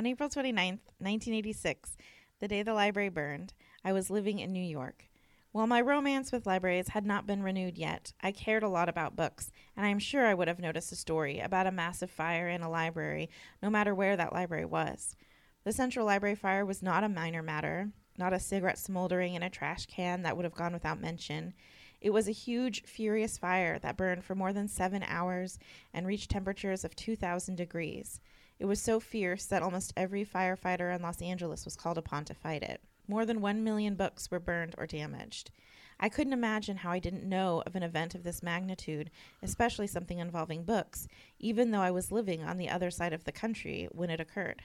[0.00, 1.98] On April 29th, 1986,
[2.38, 3.52] the day the library burned,
[3.84, 5.10] I was living in New York.
[5.52, 9.14] While my romance with libraries had not been renewed yet, I cared a lot about
[9.14, 12.48] books, and I am sure I would have noticed a story about a massive fire
[12.48, 13.28] in a library,
[13.62, 15.16] no matter where that library was.
[15.64, 19.50] The Central Library fire was not a minor matter, not a cigarette smoldering in a
[19.50, 21.52] trash can that would have gone without mention.
[22.00, 25.58] It was a huge, furious fire that burned for more than seven hours
[25.92, 28.18] and reached temperatures of 2,000 degrees.
[28.60, 32.34] It was so fierce that almost every firefighter in Los Angeles was called upon to
[32.34, 32.82] fight it.
[33.08, 35.50] More than one million books were burned or damaged.
[35.98, 39.10] I couldn't imagine how I didn't know of an event of this magnitude,
[39.42, 41.08] especially something involving books,
[41.38, 44.62] even though I was living on the other side of the country when it occurred.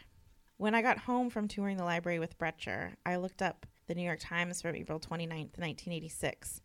[0.57, 4.03] When I got home from touring the library with Brecher, I looked up the New
[4.03, 6.61] York Times from April 29, 1986.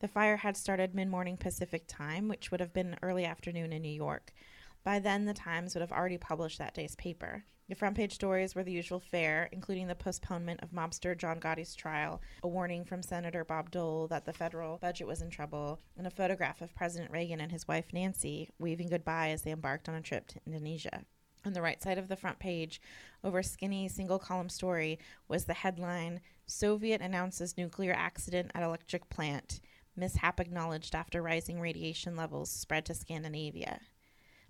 [0.00, 3.80] The fire had started mid morning Pacific time, which would have been early afternoon in
[3.80, 4.34] New York.
[4.84, 7.44] By then, the Times would have already published that day's paper.
[7.70, 11.74] The front page stories were the usual fare, including the postponement of mobster John Gotti's
[11.74, 16.06] trial, a warning from Senator Bob Dole that the federal budget was in trouble, and
[16.06, 19.94] a photograph of President Reagan and his wife Nancy waving goodbye as they embarked on
[19.94, 21.06] a trip to Indonesia.
[21.46, 22.82] On the right side of the front page,
[23.22, 24.98] over a skinny single column story,
[25.28, 29.60] was the headline Soviet announces nuclear accident at electric plant.
[29.96, 33.80] Mishap acknowledged after rising radiation levels spread to Scandinavia.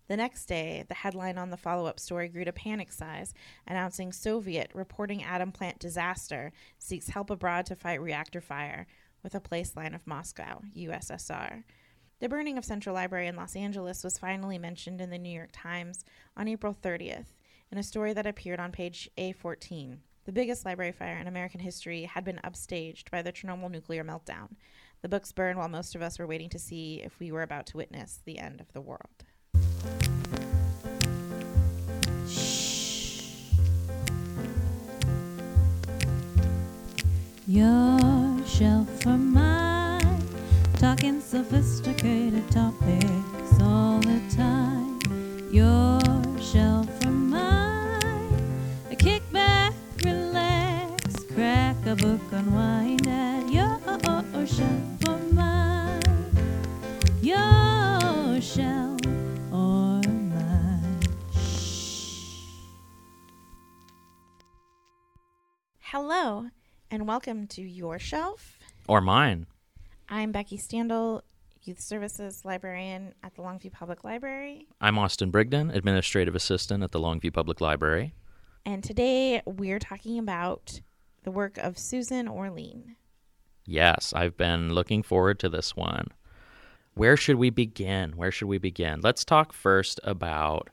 [0.06, 3.33] The next day, the headline on the follow up story grew to panic size,
[3.66, 8.86] announcing Soviet reporting atom plant disaster seeks help abroad to fight reactor fire
[9.22, 11.64] with a place line of Moscow, USSR.
[12.20, 15.50] The burning of Central Library in Los Angeles was finally mentioned in the New York
[15.52, 16.05] Times
[16.36, 17.34] on April 30th
[17.72, 19.98] in a story that appeared on page A14.
[20.27, 24.56] The biggest library fire in American history had been upstaged by the Chernobyl nuclear meltdown.
[25.02, 27.66] The books burned while most of us were waiting to see if we were about
[27.69, 29.25] to witness the end of the world.
[37.46, 37.98] Your
[38.46, 40.22] shelf or mine,
[40.78, 44.98] talking sophisticated topics all the time.
[45.53, 46.00] Your
[46.41, 53.78] shelf or mine, kick back, relax, crack a book, unwind at your
[54.47, 56.00] shelf or mine.
[57.22, 58.94] Your shelf
[65.94, 66.49] Hello,
[66.91, 68.59] and welcome to Your Shelf.
[68.88, 69.47] Or mine.
[70.09, 71.22] I'm Becky Standel,
[71.62, 74.66] Youth Services Librarian at the Longview Public Library.
[74.81, 78.12] I'm Austin Brigden, Administrative Assistant at the Longview Public Library.
[78.66, 80.81] And today we're talking about
[81.22, 82.97] the work of Susan Orlean.
[83.65, 86.09] Yes, I've been looking forward to this one.
[86.94, 88.16] Where should we begin?
[88.16, 89.00] Where should we begin?
[89.00, 90.71] Let's talk first about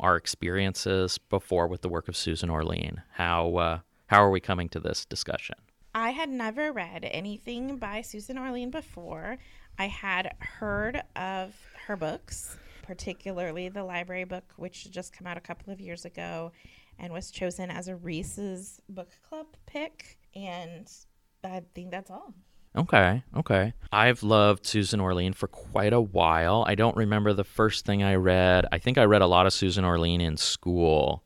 [0.00, 3.02] our experiences before with the work of Susan Orlean.
[3.12, 5.56] How uh, how are we coming to this discussion?
[5.94, 9.38] I had never read anything by Susan Orlean before.
[9.78, 11.54] I had heard of
[11.86, 16.52] her books, particularly the library book, which just came out a couple of years ago
[16.98, 20.18] and was chosen as a Reese's book club pick.
[20.34, 20.90] And
[21.44, 22.34] I think that's all.
[22.76, 23.74] Okay, okay.
[23.92, 26.64] I've loved Susan Orlean for quite a while.
[26.66, 28.66] I don't remember the first thing I read.
[28.72, 31.24] I think I read a lot of Susan Orlean in school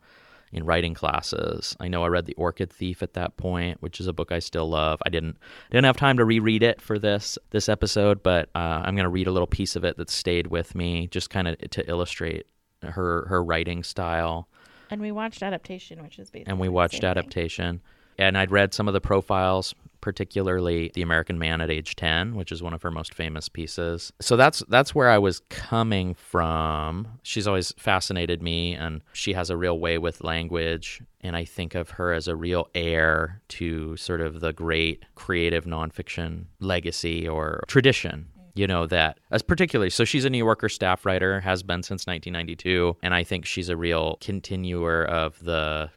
[0.52, 1.76] in writing classes.
[1.80, 4.38] I know I read The Orchid Thief at that point, which is a book I
[4.38, 5.00] still love.
[5.06, 5.38] I didn't
[5.70, 9.10] didn't have time to reread it for this this episode, but uh, I'm going to
[9.10, 12.46] read a little piece of it that stayed with me, just kind of to illustrate
[12.82, 14.48] her her writing style.
[14.90, 17.10] And we watched adaptation, which is basically And we watched same thing.
[17.10, 17.80] adaptation,
[18.18, 22.52] and I'd read some of the profiles, particularly The American Man at Age 10, which
[22.52, 24.12] is one of her most famous pieces.
[24.20, 27.08] So that's that's where I was coming from.
[27.22, 31.74] She's always fascinated me and she has a real way with language and I think
[31.74, 37.62] of her as a real heir to sort of the great creative nonfiction legacy or
[37.68, 41.82] tradition you know that as particularly so she's a new yorker staff writer has been
[41.82, 45.88] since 1992 and i think she's a real continuer of the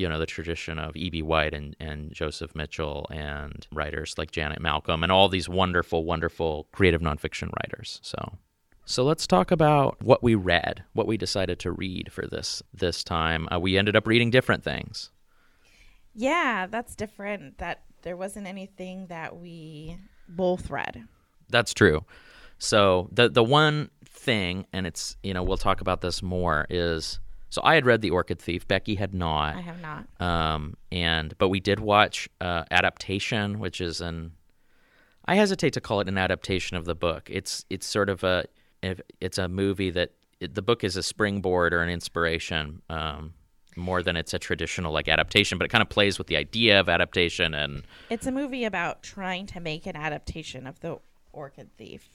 [0.00, 1.20] you know the tradition of E.B.
[1.20, 6.66] White and, and Joseph Mitchell and writers like Janet Malcolm and all these wonderful, wonderful
[6.72, 8.00] creative nonfiction writers.
[8.02, 8.38] So,
[8.86, 13.04] so let's talk about what we read, what we decided to read for this this
[13.04, 13.46] time.
[13.52, 15.10] Uh, we ended up reading different things.
[16.14, 17.58] Yeah, that's different.
[17.58, 21.04] That there wasn't anything that we both read.
[21.50, 22.06] That's true.
[22.58, 27.20] So the the one thing, and it's you know we'll talk about this more is
[27.50, 28.66] so I had read The Orchid Thief.
[28.66, 29.56] Becky had not.
[29.56, 30.06] I have not.
[30.20, 34.32] um, and but we did watch uh, adaptation, which is an
[35.26, 37.28] I hesitate to call it an adaptation of the book.
[37.30, 38.44] It's it's sort of a
[38.82, 43.34] it's a movie that it, the book is a springboard or an inspiration, um,
[43.76, 46.80] more than it's a traditional like adaptation, but it kind of plays with the idea
[46.80, 50.98] of adaptation and It's a movie about trying to make an adaptation of The
[51.32, 52.08] Orchid Thief.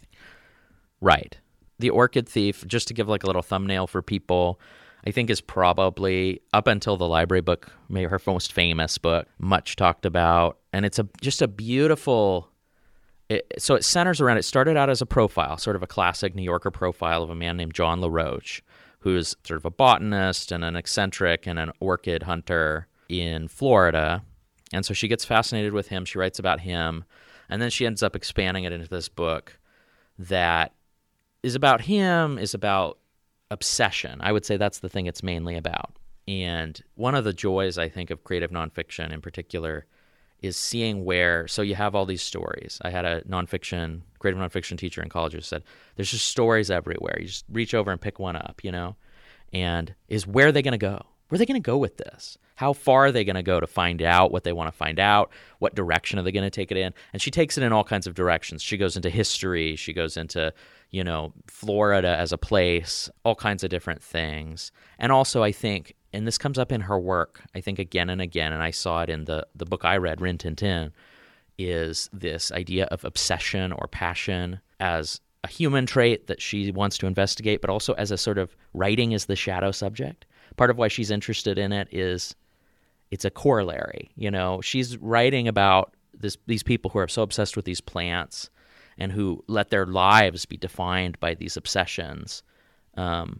[1.01, 1.37] Right.
[1.77, 4.59] The Orchid Thief, just to give like a little thumbnail for people,
[5.07, 9.75] I think is probably up until the library book, maybe her most famous book, much
[9.75, 12.49] talked about, and it's a just a beautiful.
[13.27, 14.37] It, so it centers around.
[14.37, 17.35] It started out as a profile, sort of a classic New Yorker profile of a
[17.35, 18.61] man named John LaRoche,
[18.99, 24.23] who's sort of a botanist and an eccentric and an orchid hunter in Florida.
[24.73, 26.05] And so she gets fascinated with him.
[26.05, 27.05] She writes about him,
[27.49, 29.59] and then she ends up expanding it into this book
[30.17, 30.73] that
[31.43, 32.97] is about him, is about
[33.55, 34.19] obsession.
[34.19, 35.95] I would say that's the thing it's mainly about.
[36.27, 39.85] And one of the joys, I think, of creative nonfiction in particular
[40.41, 42.79] is seeing where, so you have all these stories.
[42.81, 45.63] I had a nonfiction, creative nonfiction teacher in college who said,
[45.95, 47.15] there's just stories everywhere.
[47.19, 48.97] You just reach over and pick one up, you know?
[49.53, 51.01] And is where are they going to go?
[51.29, 52.37] Where are they going to go with this?
[52.55, 54.99] How far are they going to go to find out what they want to find
[54.99, 55.31] out?
[55.59, 56.93] What direction are they going to take it in?
[57.13, 58.61] And she takes it in all kinds of directions.
[58.61, 60.53] She goes into history, she goes into,
[60.89, 64.71] you know, Florida as a place, all kinds of different things.
[64.97, 68.21] And also, I think, and this comes up in her work, I think again and
[68.21, 70.93] again, and I saw it in the, the book I read, Rin Tin Tin,
[71.57, 77.05] is this idea of obsession or passion as a human trait that she wants to
[77.05, 80.25] investigate, but also as a sort of writing as the shadow subject.
[80.57, 82.35] Part of why she's interested in it is
[83.15, 84.11] it's a corollary.
[84.17, 88.49] You know, she's writing about this these people who are so obsessed with these plants
[88.97, 92.43] and who let their lives be defined by these obsessions.
[92.97, 93.39] Um,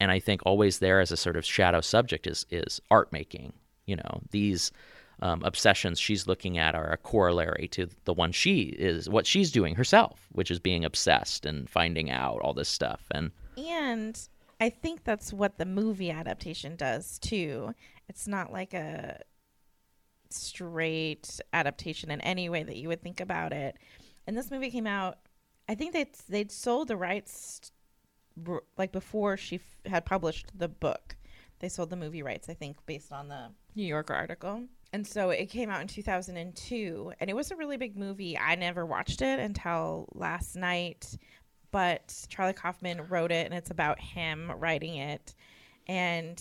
[0.00, 3.52] and I think always there as a sort of shadow subject is is art making.
[3.84, 4.72] You know, these
[5.20, 9.52] um, obsessions she's looking at are a corollary to the one she is what she's
[9.52, 13.02] doing herself, which is being obsessed and finding out all this stuff.
[13.10, 14.18] And And
[14.60, 17.74] I think that's what the movie adaptation does too.
[18.08, 19.20] It's not like a
[20.28, 23.76] straight adaptation in any way that you would think about it.
[24.26, 25.18] And this movie came out,
[25.68, 27.72] I think they they'd sold the rights
[28.76, 31.16] like before she f- had published the book.
[31.58, 34.64] They sold the movie rights, I think, based on the New Yorker article.
[34.92, 38.36] And so it came out in 2002, and it was a really big movie.
[38.36, 41.16] I never watched it until last night,
[41.70, 45.34] but Charlie Kaufman wrote it, and it's about him writing it.
[45.86, 46.40] And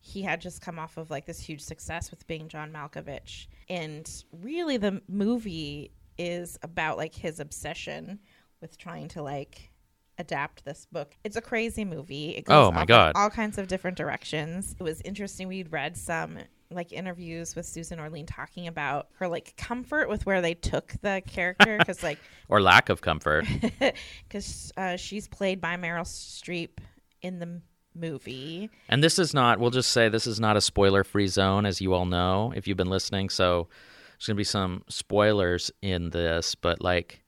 [0.00, 3.46] he had just come off of like this huge success with being John Malkovich.
[3.68, 8.18] And really, the movie is about like his obsession
[8.60, 9.70] with trying to like
[10.18, 11.16] adapt this book.
[11.22, 12.30] It's a crazy movie.
[12.36, 13.12] It goes Oh, my God.
[13.14, 14.74] all kinds of different directions.
[14.78, 15.46] It was interesting.
[15.46, 16.38] We'd read some
[16.70, 21.22] like interviews with Susan Orlean talking about her like comfort with where they took the
[21.26, 22.18] character because like
[22.48, 23.46] or lack of comfort.
[24.28, 26.78] because uh, she's played by Meryl Streep
[27.22, 27.60] in the
[27.94, 28.70] movie.
[28.88, 31.80] And this is not, we'll just say this is not a spoiler free zone, as
[31.80, 33.28] you all know, if you've been listening.
[33.28, 33.68] So
[34.12, 37.22] there's going to be some spoilers in this, but like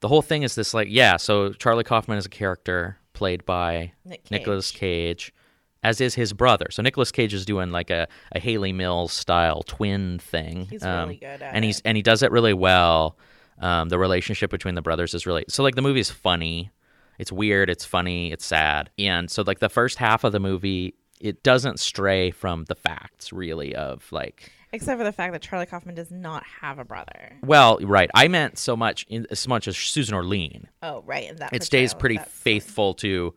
[0.00, 3.92] the whole thing is this like, yeah, so Charlie Kaufman is a character played by
[4.04, 4.30] Nick Cage.
[4.30, 5.34] Nicolas Cage,
[5.82, 6.66] as is his brother.
[6.70, 10.66] So Nicolas Cage is doing like a, a Hayley Mills style twin thing.
[10.70, 11.68] He's Um, really good at and it.
[11.68, 13.16] he's and he does it really well.
[13.60, 16.70] Um, the relationship between the brothers is really so like the movie is funny.
[17.18, 18.88] It's weird, it's funny, it's sad.
[18.98, 23.30] And so like the first half of the movie it doesn't stray from the facts
[23.32, 27.32] really of like Except for the fact that Charlie Kaufman does not have a brother.
[27.42, 28.08] well, right.
[28.14, 30.68] I meant so much in as much as Susan Orlean.
[30.82, 31.28] Oh, right.
[31.28, 33.34] And that It stays pretty faithful to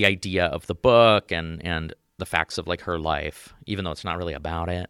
[0.00, 3.90] the idea of the book and and the facts of like her life, even though
[3.90, 4.88] it's not really about it.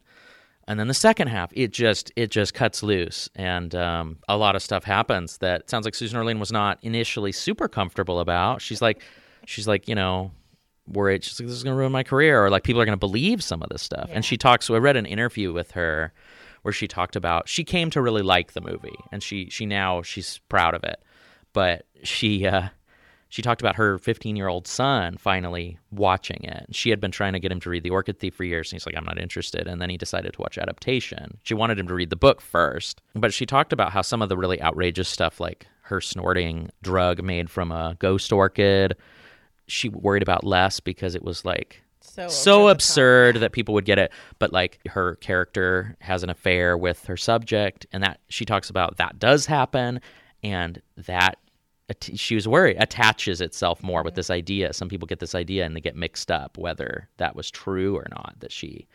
[0.68, 4.54] And then the second half, it just it just cuts loose, and um, a lot
[4.54, 8.62] of stuff happens that sounds like Susan Orlean was not initially super comfortable about.
[8.62, 9.02] She's like,
[9.46, 10.30] she's like, you know,
[10.86, 11.24] worried.
[11.24, 13.62] She's like, this is gonna ruin my career, or like people are gonna believe some
[13.62, 14.06] of this stuff.
[14.08, 14.16] Yeah.
[14.16, 14.66] And she talks.
[14.66, 16.12] So I read an interview with her
[16.62, 20.02] where she talked about she came to really like the movie, and she she now
[20.02, 21.02] she's proud of it,
[21.52, 22.46] but she.
[22.46, 22.68] uh
[23.30, 26.66] she talked about her 15 year old son finally watching it.
[26.72, 28.76] She had been trying to get him to read The Orchid Thief for years, and
[28.78, 29.66] he's like, I'm not interested.
[29.66, 31.38] And then he decided to watch adaptation.
[31.44, 34.28] She wanted him to read the book first, but she talked about how some of
[34.28, 38.96] the really outrageous stuff, like her snorting drug made from a ghost orchid,
[39.68, 42.76] she worried about less because it was like so so over the top.
[42.76, 47.16] absurd that people would get it but like her character has an affair with her
[47.16, 50.00] subject and that she talks about that does happen
[50.42, 51.38] and that
[52.00, 54.72] she was worried attaches itself more with this idea.
[54.72, 58.06] Some people get this idea and they get mixed up whether that was true or
[58.10, 58.86] not that she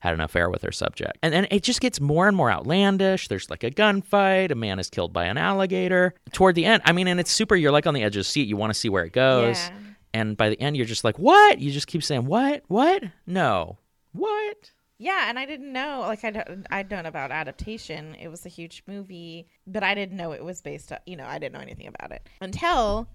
[0.00, 1.18] had an affair with her subject.
[1.22, 3.28] And then it just gets more and more outlandish.
[3.28, 6.14] There's like a gunfight a man is killed by an alligator.
[6.32, 8.24] Toward the end i mean and it's super you're like on the edge of the
[8.24, 9.56] seat you want to see where it goes.
[9.56, 9.78] Yeah.
[10.14, 11.58] and by the end you're just like what?
[11.60, 12.62] You just keep saying what?
[12.68, 13.04] What?
[13.26, 13.78] No.
[14.12, 14.70] What?
[14.98, 16.00] Yeah, and I didn't know.
[16.00, 18.14] Like I don't, I'd known about adaptation.
[18.14, 20.98] It was a huge movie, but I didn't know it was based on.
[21.06, 23.08] You know, I didn't know anything about it until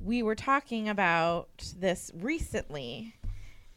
[0.00, 3.14] we were talking about this recently.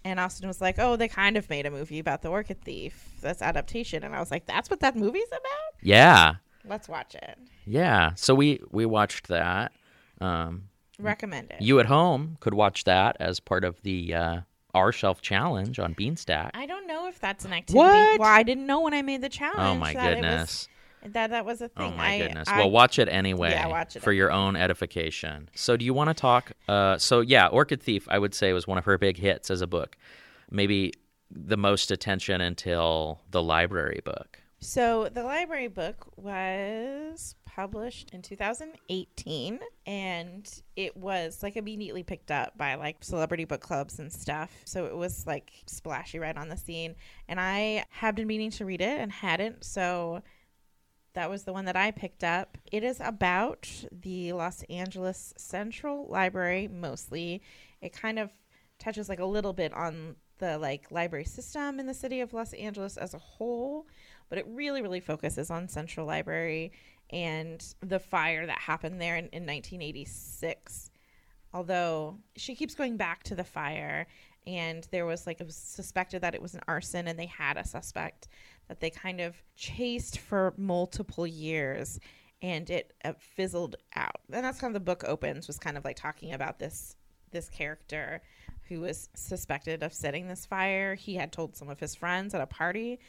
[0.04, 3.18] And Austin was like, "Oh, they kind of made a movie about the Orchid Thief.
[3.22, 5.82] That's adaptation." And I was like, "That's what that movie's about?
[5.82, 6.36] Yeah.
[6.66, 7.38] Let's watch it.
[7.66, 8.14] Yeah.
[8.16, 9.74] So we we watched that.
[10.20, 14.42] Um, Recommend it." you at home could watch that as part of the uh,
[14.78, 16.52] our shelf challenge on Beanstack.
[16.54, 17.78] I don't know if that's an activity.
[17.78, 18.20] What?
[18.20, 19.60] Well, I didn't know when I made the challenge.
[19.60, 20.68] oh my that it was- goodness.
[21.14, 21.86] that that was a thing.
[21.86, 21.98] Oh thing.
[21.98, 22.48] my I- goodness.
[22.48, 25.50] I- well, watch it anyway Yeah, watch it for your own edification.
[25.56, 26.52] So, do you want to talk?
[26.68, 29.62] Uh, so, yeah, Orchid Thief, I would say, was one of her big hits as
[29.62, 29.98] a book.
[30.52, 30.94] Maybe
[31.30, 34.40] the most attention until the library book.
[34.60, 42.56] So the library book was published in 2018 and it was like immediately picked up
[42.56, 44.52] by like celebrity book clubs and stuff.
[44.64, 46.94] So it was like splashy right on the scene
[47.28, 49.66] and I had been meaning to read it and hadn't.
[49.66, 50.22] So
[51.14, 52.60] that was the one that I picked up.
[52.72, 57.42] It is about the Los Angeles Central Library mostly.
[57.82, 58.30] It kind of
[58.78, 62.54] touches like a little bit on the like library system in the city of Los
[62.54, 63.88] Angeles as a whole,
[64.30, 66.72] but it really really focuses on Central Library
[67.10, 70.92] and the fire that happened there in, in 1986.
[71.54, 74.08] Although she keeps going back to the fire
[74.48, 77.58] and there was like it was suspected that it was an arson and they had
[77.58, 78.30] a suspect
[78.70, 82.00] that they kind of chased for multiple years
[82.42, 85.98] and it uh, fizzled out and that's how the book opens was kind of like
[85.98, 86.96] talking about this
[87.32, 88.22] this character
[88.70, 92.42] who was suspected of setting this fire he had told some of his friends at
[92.42, 93.00] a party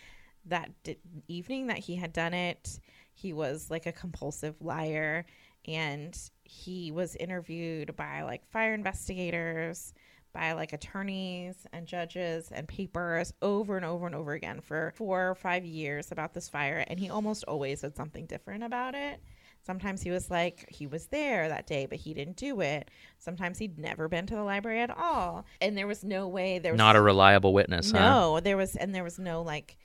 [0.45, 2.81] that di- evening that he had done it
[3.19, 5.25] he was like a compulsive liar
[5.67, 9.93] and he was interviewed by like fire investigators
[10.33, 15.31] by like attorneys and judges and papers over and over and over again for four
[15.31, 16.85] or five years about this fire.
[16.87, 19.21] And he almost always said something different about it.
[19.67, 22.91] Sometimes he was like, he was there that day, but he didn't do it.
[23.19, 25.45] Sometimes he'd never been to the library at all.
[25.61, 27.99] And there was no way there was Not a reliable witness, huh?
[27.99, 29.77] no, there was, and there was no like,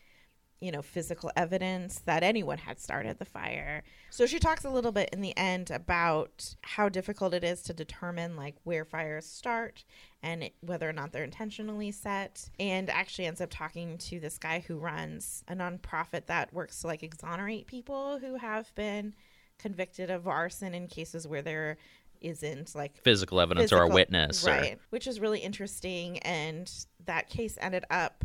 [0.64, 3.84] you know, physical evidence that anyone had started the fire.
[4.10, 7.74] So she talks a little bit in the end about how difficult it is to
[7.74, 9.84] determine like where fires start
[10.22, 12.50] and it, whether or not they're intentionally set.
[12.62, 16.88] And actually ends up talking to this guy who runs a nonprofit that works to
[16.88, 19.14] like exonerate people who have been
[19.60, 21.76] convicted of arson in cases where there
[22.22, 24.48] isn't like Physical evidence or a physical- witness.
[24.48, 24.80] or- right?
[24.92, 26.72] Which is really interesting, and
[27.06, 28.24] that case ended up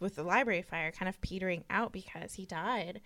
[0.00, 3.00] with the library fire kind of petering out because he died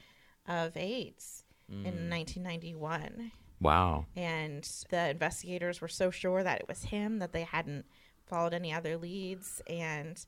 [0.46, 1.84] of AIDS Mm.
[1.86, 3.30] in 1991,
[3.60, 4.06] Wow.
[4.16, 7.86] and the investigators were so sure that it was him that they hadn't
[8.26, 10.24] followed any other leads, and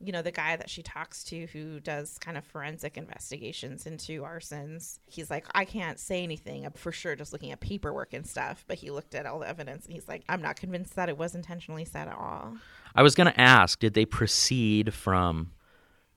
[0.00, 4.20] you know the guy that she talks to who does kind of forensic investigations into
[4.20, 8.62] arsons he's like i can't say anything for sure just looking at paperwork and stuff
[8.68, 11.16] but he looked at all the evidence and he's like i'm not convinced that it
[11.16, 12.54] was intentionally set at all
[12.94, 15.52] I was going to ask did they proceed from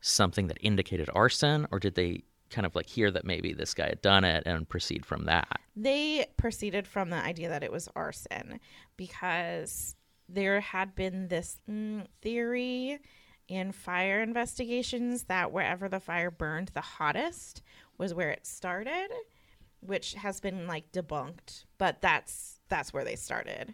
[0.01, 3.87] something that indicated arson, or did they kind of like hear that maybe this guy
[3.87, 5.59] had done it and proceed from that?
[5.81, 8.59] they proceeded from the idea that it was arson
[8.97, 9.95] because
[10.27, 12.99] there had been this mm, theory
[13.47, 17.61] in fire investigations that wherever the fire burned the hottest
[17.97, 19.07] was where it started
[19.79, 23.73] which has been like debunked but that's that's where they started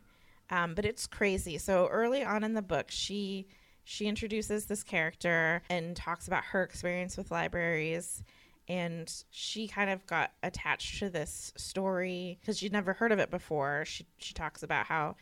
[0.52, 3.48] um, but it's crazy so early on in the book she
[3.86, 8.24] she introduces this character and talks about her experience with libraries
[8.68, 13.30] and she kind of got attached to this story because she'd never heard of it
[13.30, 13.86] before.
[13.86, 15.16] She she talks about how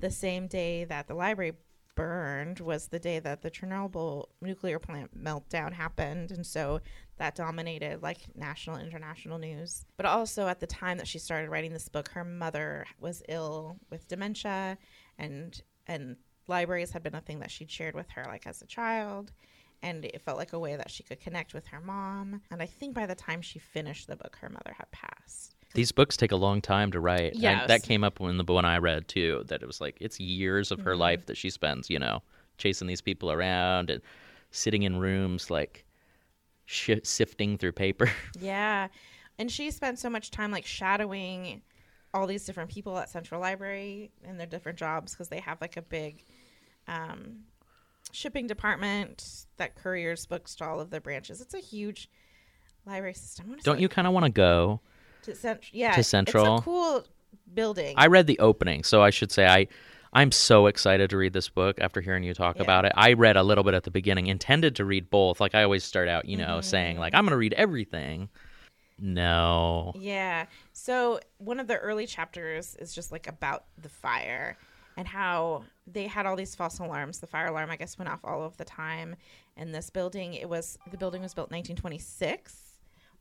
[0.00, 1.52] the same day that the library
[1.94, 6.80] burned was the day that the Chernobyl nuclear plant meltdown happened, and so
[7.18, 9.84] that dominated like national international news.
[9.96, 13.76] But also at the time that she started writing this book, her mother was ill
[13.90, 14.78] with dementia,
[15.18, 16.16] and and
[16.48, 19.32] libraries had been a thing that she'd shared with her like as a child
[19.82, 22.40] and it felt like a way that she could connect with her mom.
[22.50, 25.54] And I think by the time she finished the book, her mother had passed.
[25.74, 27.34] These books take a long time to write.
[27.34, 27.68] And Yes.
[27.68, 29.44] that came up when the one I read too.
[29.48, 31.00] That it was like it's years of her Mm-hmm.
[31.00, 32.22] life that she spends, you know,
[32.56, 34.00] chasing these people around and
[34.50, 35.84] sitting in rooms like
[36.64, 38.10] shi sifting through paper.
[38.40, 38.88] Yeah.
[39.38, 41.60] And she spent so much time like shadowing
[42.14, 45.76] all these different people at Central Library and their different jobs because they have like
[45.76, 46.24] a big
[46.88, 47.40] um,
[48.12, 51.40] shipping department that couriers books to all of their branches.
[51.40, 52.08] It's a huge
[52.86, 53.56] library system.
[53.62, 54.80] Don't you kind of want to go?
[55.22, 56.56] To cent- yeah, to Central?
[56.56, 57.04] It's a cool
[57.52, 57.94] building.
[57.96, 59.66] I read the opening, so I should say I
[60.12, 62.62] I'm so excited to read this book after hearing you talk Yeah.
[62.62, 62.92] about it.
[62.94, 65.40] I read a little bit at the beginning, intended to read both.
[65.40, 68.28] Like I always start out, you know, saying like I'm going to read everything.
[68.98, 69.92] No.
[69.98, 70.46] Yeah.
[70.72, 74.56] So one of the early chapters is just like about the fire
[74.96, 77.18] and how they had all these false alarms.
[77.18, 79.16] The fire alarm, I guess, went off all of the time.
[79.56, 82.54] And this building, it was the building was built in 1926,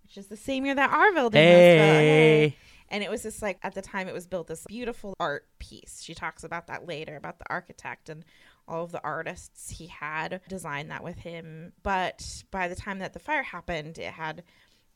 [0.03, 1.98] which is the same year that our building was built.
[1.98, 2.58] Hey.
[2.89, 6.01] And it was just like at the time it was built this beautiful art piece.
[6.03, 8.24] She talks about that later about the architect and
[8.67, 11.74] all of the artists he had designed that with him.
[11.84, 14.44] But by the time that the fire happened, it had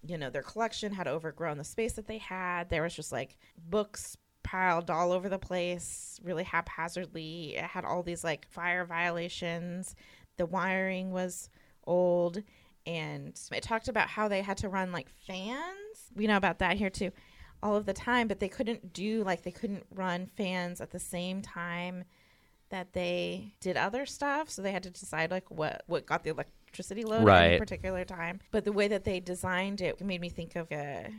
[0.07, 2.69] you know, their collection had overgrown the space that they had.
[2.69, 4.17] There was just like books
[4.49, 7.55] piled all over the place, really haphazardly.
[7.55, 9.95] It had all these like fire violations.
[10.37, 11.49] The wiring was
[11.85, 12.41] old.
[12.85, 16.11] And it talked about how they had to run like fans.
[16.15, 17.11] We know about that here too,
[17.61, 20.99] all of the time, but they couldn't do like they couldn't run fans at the
[20.99, 22.05] same time
[22.69, 24.49] that they did other stuff.
[24.49, 28.03] So they had to decide like what what got the electricity load at a particular
[28.03, 28.39] time.
[28.51, 31.09] But the way that they designed it made me think of uh,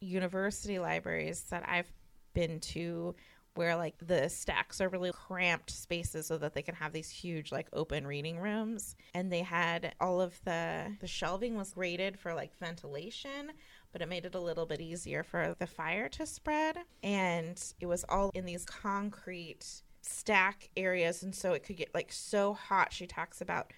[0.00, 1.90] university libraries that I've
[2.34, 3.14] been to
[3.54, 7.50] where like the stacks are really cramped spaces so that they can have these huge
[7.50, 8.94] like open reading rooms.
[9.12, 13.52] And they had all of the the shelving was graded for like ventilation
[13.92, 16.78] but it made it a little bit easier for the fire to spread.
[17.02, 21.22] And it was all in these concrete stack areas.
[21.22, 22.92] And so it could get like so hot.
[22.92, 23.72] She talks about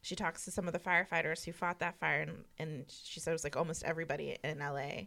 [0.00, 2.20] she talks to some of the firefighters who fought that fire.
[2.20, 5.06] And, and she said it was like almost everybody in LA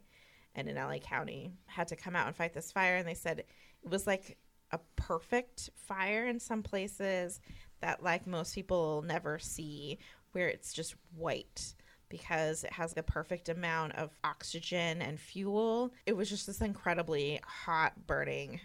[0.55, 3.39] and in LA County had to come out and fight this fire and they said
[3.39, 4.37] it was like
[4.71, 7.39] a perfect fire in some places
[7.81, 9.97] that like most people never see
[10.31, 11.73] where it's just white
[12.09, 15.93] because it has the perfect amount of oxygen and fuel.
[16.05, 18.59] It was just this incredibly hot burning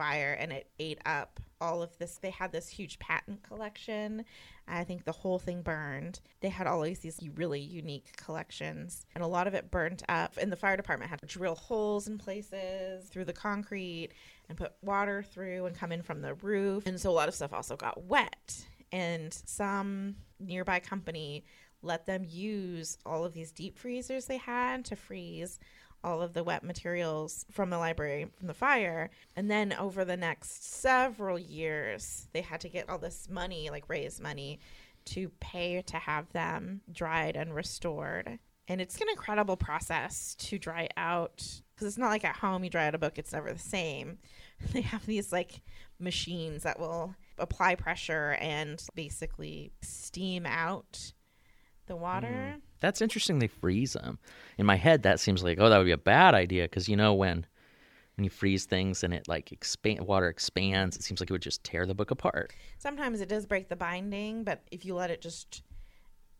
[0.00, 2.16] fire and it ate up all of this.
[2.16, 4.24] They had this huge patent collection.
[4.66, 6.20] I think the whole thing burned.
[6.40, 10.38] They had all these these really unique collections and a lot of it burnt up.
[10.40, 14.08] And the fire department had to drill holes in places through the concrete
[14.48, 16.86] and put water through and come in from the roof.
[16.86, 18.64] And so a lot of stuff also got wet.
[18.92, 21.44] And some nearby company
[21.82, 25.58] let them use all of these deep freezers they had to freeze
[26.02, 29.10] all of the wet materials from the library from the fire.
[29.36, 33.88] And then over the next several years, they had to get all this money, like
[33.88, 34.60] raise money,
[35.06, 38.38] to pay to have them dried and restored.
[38.68, 42.70] And it's an incredible process to dry out because it's not like at home you
[42.70, 44.18] dry out a book, it's never the same.
[44.72, 45.62] They have these like
[45.98, 51.14] machines that will apply pressure and basically steam out
[51.86, 52.26] the water.
[52.26, 52.58] Mm-hmm.
[52.80, 53.38] That's interesting.
[53.38, 54.18] They freeze them.
[54.58, 56.96] In my head, that seems like oh, that would be a bad idea because you
[56.96, 57.46] know when
[58.16, 61.42] when you freeze things and it like expand water expands, it seems like it would
[61.42, 62.52] just tear the book apart.
[62.78, 65.62] Sometimes it does break the binding, but if you let it just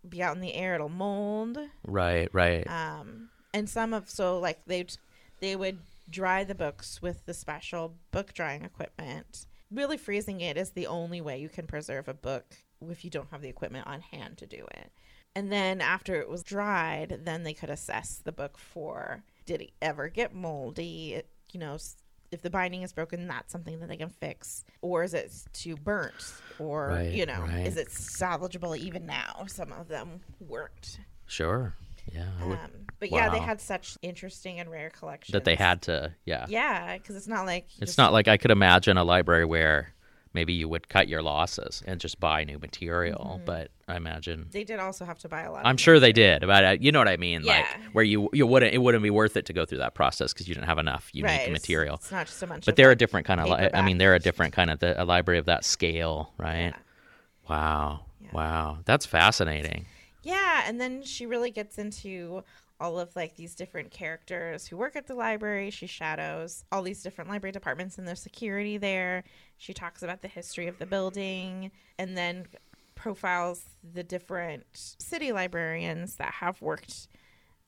[0.08, 1.58] be out in the air, it'll mold.
[1.86, 2.68] Right, right.
[2.68, 4.86] Um, and some of so like they
[5.40, 9.46] they would dry the books with the special book drying equipment.
[9.70, 12.56] Really freezing it is the only way you can preserve a book
[12.88, 14.90] if you don't have the equipment on hand to do it.
[15.36, 19.70] And then after it was dried, then they could assess the book for did it
[19.80, 21.14] ever get moldy?
[21.14, 21.76] It- you know,
[22.30, 24.64] if the binding is broken, that's something that they can fix.
[24.82, 26.14] Or is it too burnt?
[26.60, 27.66] Or, Right, you know, right.
[27.66, 29.46] is it salvageable even now?
[29.48, 31.00] Some of them weren't.
[31.26, 31.74] Sure.
[32.12, 32.28] Yeah.
[32.44, 36.14] Would- Um, but yeah, they had such interesting and rare collections that they had to.
[36.24, 36.46] Yeah.
[36.48, 39.92] Yeah, because it's not like It's just- not like I could imagine a library where
[40.32, 43.44] maybe you would cut your losses and just buy new material, Mm-hmm.
[43.44, 45.66] but I imagine They did also have to buy a lot.
[45.66, 48.46] I'm sure they did, but uh, you know what I mean, like where you you
[48.46, 50.78] wouldn't it wouldn't be worth it to go through that process because you didn't have
[50.78, 51.96] enough unique Right, material.
[51.96, 52.66] It's not just a bunch.
[52.66, 53.48] But they're a different kind of.
[53.48, 56.72] Li- I mean, they're a different kind of the, a library of that scale, right?
[56.72, 56.76] Yeah.
[57.48, 58.28] Wow, Yeah.
[58.32, 59.86] wow, that's fascinating.
[60.22, 62.44] Yeah, and then she really gets into
[62.80, 65.70] all of like these different characters who work at the library.
[65.70, 69.22] She shadows all these different library departments and their security there.
[69.58, 72.46] She talks about the history of the building and then
[72.94, 73.64] profiles
[73.94, 77.08] the different city librarians that have worked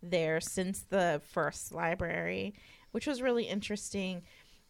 [0.02, 2.54] there since the first library,
[2.90, 4.22] which was really interesting.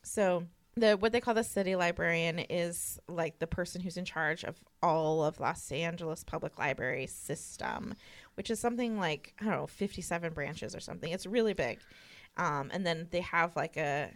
[0.02, 0.44] So
[0.76, 4.56] the what they call the city librarian is like the person who's in charge of
[4.82, 7.94] all of Los Angeles public library system,
[8.34, 11.12] which is something like I don't know, fifty-seven branches or something.
[11.12, 11.78] It's really big,
[12.36, 14.10] um, and then they have like a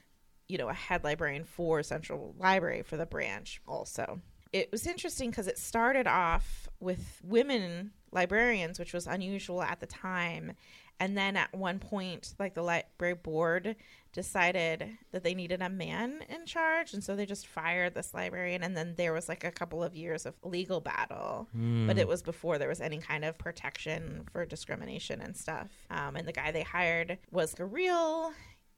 [0.48, 4.20] you know a head librarian for Central Library for the branch also.
[4.52, 9.86] It was interesting because it started off with women librarians, which was unusual at the
[9.86, 10.52] time.
[10.98, 13.76] And then at one point, like the library board
[14.16, 16.94] decided that they needed a man in charge.
[16.94, 18.62] And so they just fired this librarian.
[18.62, 21.48] And then there was like a couple of years of legal battle.
[21.86, 25.68] But it was before there was any kind of protection for discrimination and stuff.
[25.90, 28.32] Um, and the guy they hired was a real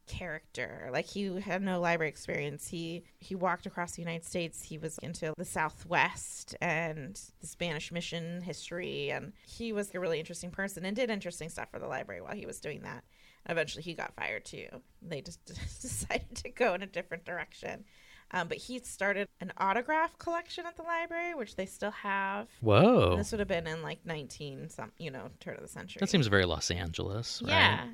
[0.09, 4.79] character like he had no library experience he he walked across the united states he
[4.79, 10.51] was into the southwest and the spanish mission history and he was a really interesting
[10.51, 13.05] person and did interesting stuff for the library while he was doing that
[13.49, 14.67] eventually he got fired too
[15.03, 15.45] they just
[15.83, 17.85] decided to go in a different direction
[18.31, 23.17] um, but he started an autograph collection at the library which they still have Whoa.
[23.17, 26.11] this would have been in like 19 some you know turn of the century That
[26.11, 27.51] seems very Los Angeles, right?
[27.51, 27.87] yeah.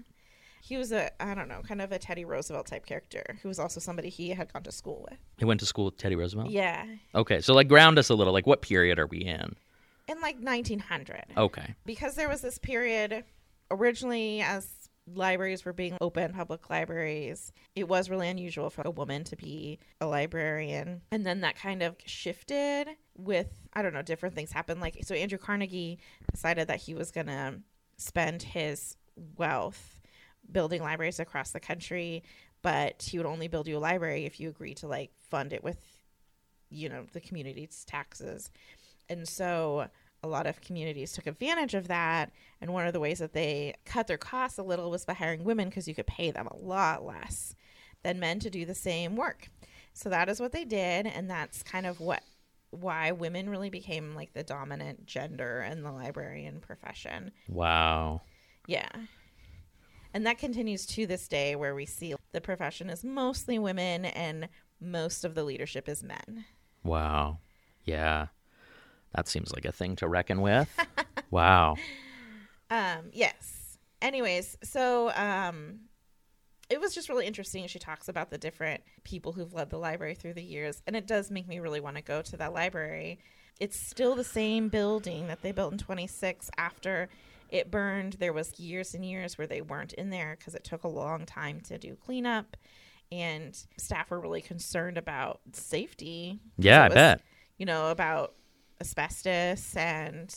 [0.63, 3.59] He was a, I don't know, kind of a Teddy Roosevelt type character who was
[3.59, 5.19] also somebody he had gone to school with.
[5.37, 6.49] He went to school with Teddy Roosevelt?
[6.49, 6.87] Yeah.
[7.15, 8.33] Okay, so like ground us a little.
[8.33, 9.57] Like what period are we in?
[10.09, 11.25] In like 1900.
[11.37, 11.75] Okay.
[11.85, 13.25] Because there was this period
[13.71, 14.67] originally as
[15.07, 19.79] libraries were being open, public libraries, it was really unusual for a woman to be
[20.01, 21.03] a librarian.
[21.11, 24.81] And then that kind of shifted with, I don't know, different things happened.
[24.81, 25.99] Like, so Andrew Carnegie
[26.33, 27.57] decided that he was going to
[27.97, 28.97] spend his
[29.37, 30.01] wealth
[30.51, 32.23] building libraries across the country,
[32.63, 35.63] but he would only build you a library if you agreed to like fund it
[35.63, 35.79] with,
[36.71, 38.51] you know, the community's taxes.
[39.09, 39.89] And so
[40.25, 42.33] a lot of communities took advantage of that.
[42.61, 45.45] And one of the ways that they cut their costs a little was by hiring
[45.45, 47.55] women because you could pay them a lot less
[48.03, 49.51] than men to do the same work.
[49.93, 51.07] So that is what they did.
[51.07, 52.23] And that's kind of what
[52.71, 57.31] why women really became like the dominant gender in the librarian profession.
[57.49, 58.23] Wow.
[58.67, 58.89] Yeah.
[60.13, 64.49] And that continues to this day where we see the profession is mostly women and
[64.81, 66.45] most of the leadership is men.
[66.83, 67.39] Wow.
[67.85, 68.29] Yeah.
[69.15, 70.69] That seems like a thing to reckon with.
[71.31, 71.77] wow.
[72.71, 73.79] Um, yes.
[74.03, 75.81] Anyways, so um,
[76.69, 77.67] it was just really interesting.
[77.69, 81.07] She talks about the different people who've led the library through the years, and it
[81.07, 83.19] does make me really want to go to that library.
[83.61, 87.09] It's still the same building that they built in 26 after
[87.51, 88.15] it burned.
[88.15, 91.25] There was years and years where they weren't in there because it took a long
[91.25, 92.57] time to do cleanup,
[93.13, 96.41] and staff were really concerned about safety.
[96.59, 97.21] Yeah, I was, bet.
[97.59, 98.35] You know about
[98.81, 100.35] asbestos and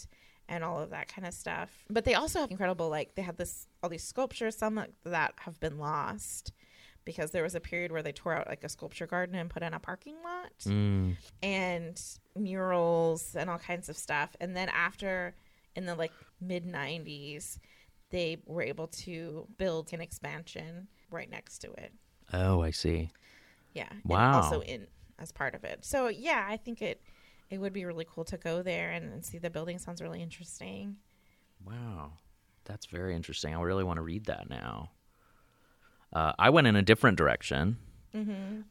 [0.49, 1.69] and all of that kind of stuff.
[1.89, 5.59] But they also have incredible like they have this all these sculptures, some that have
[5.59, 6.53] been lost
[7.05, 9.63] because there was a period where they tore out like a sculpture garden and put
[9.63, 11.15] in a parking lot Mm.
[11.41, 12.01] and
[12.35, 14.35] murals and all kinds of stuff.
[14.41, 15.33] And then after
[15.75, 17.59] in the like mid 90s,
[18.09, 21.93] they were able to build an expansion right next to it.
[22.33, 23.09] Oh, I see.
[23.73, 23.89] Yeah.
[24.03, 24.41] Wow.
[24.41, 24.87] also in
[25.19, 25.83] as part of it.
[25.85, 27.01] So yeah, I think it
[27.49, 29.79] it would be really cool to go there and, and see the building.
[29.79, 30.97] Sounds really interesting.
[31.65, 32.13] Wow.
[32.65, 33.55] That's very interesting.
[33.55, 34.91] I really want to read that now.
[36.13, 37.77] Uh, I went in a different direction.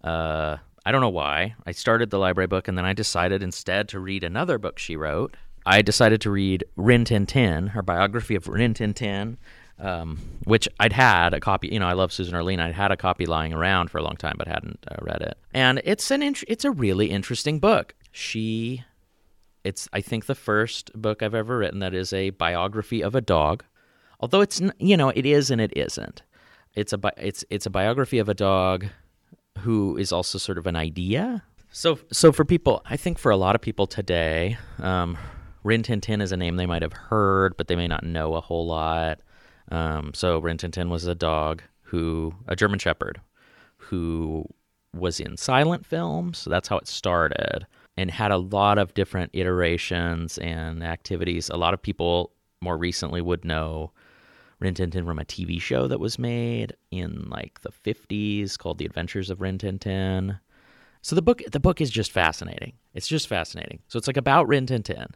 [0.03, 1.55] Uh, I don't know why.
[1.67, 4.97] I started the library book and then I decided instead to read another book she
[4.97, 5.37] wrote.
[5.65, 9.37] I decided to read Rin Tin Tin, her biography of Rin Tin Tin,
[9.79, 11.69] um, which I'd had a copy.
[11.69, 12.61] You know, I love Susan Orlean.
[12.61, 15.37] I'd had a copy lying around for a long time, but hadn't uh, read it.
[15.53, 17.95] And it's an int- it's a really interesting book.
[18.17, 18.83] She,
[19.63, 23.21] it's I think the first book I've ever written that is a biography of a
[23.21, 23.63] dog.
[24.21, 26.23] Although it's you know it is and it isn't.
[26.75, 28.87] It's a it's it's a biography of a dog
[29.59, 31.43] who is also sort of an idea.
[31.71, 35.19] So so for people, I think for a lot of people today, um,
[35.63, 38.35] Rin Tin Tin is a name they might have heard, but they may not know
[38.35, 39.21] a whole lot.
[39.71, 43.21] Um, so Rin Tin Tin was a dog who a German Shepherd
[43.77, 44.47] who
[44.95, 46.39] was in silent films.
[46.39, 51.49] So that's how it started and had a lot of different iterations and activities.
[51.49, 53.93] A lot of people more recently would know
[54.59, 58.79] Rin Tin Tin from a TV show that was made in like the 50s called
[58.79, 60.39] The Adventures of Rin Tin Tin.
[61.03, 62.73] So the book the book is just fascinating.
[62.95, 63.81] It's just fascinating.
[63.89, 65.07] So it's like about Rin Tin Tin.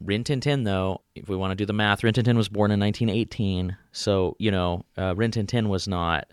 [0.00, 2.48] Rin Tin Tin, though, if we want to do the math, Rin Tin Tin was
[2.48, 3.76] born in 1918.
[3.92, 6.32] So, you know, uh, Rin Tin Tin was not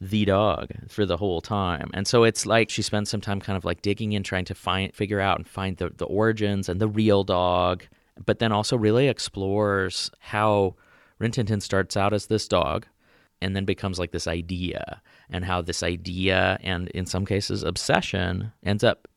[0.00, 1.90] the dog for the whole time.
[1.94, 4.54] And so it's like she spends some time kind of like digging in, trying to
[4.54, 7.84] find, figure out and find the, the origins and the real dog,
[8.24, 10.74] but then also really explores how
[11.18, 12.86] Rin Tin Tin starts out as this dog
[13.40, 18.52] and then becomes like this idea and how this idea and in some cases obsession
[18.62, 19.08] ends up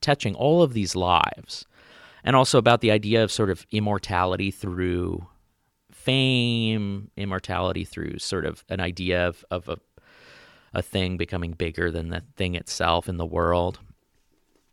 [0.00, 1.66] touching all of these lives
[2.24, 5.26] and also about the idea of sort of immortality through
[5.90, 9.78] fame, immortality through sort of an idea of, of a,
[10.74, 13.80] a thing becoming bigger than the thing itself in the world.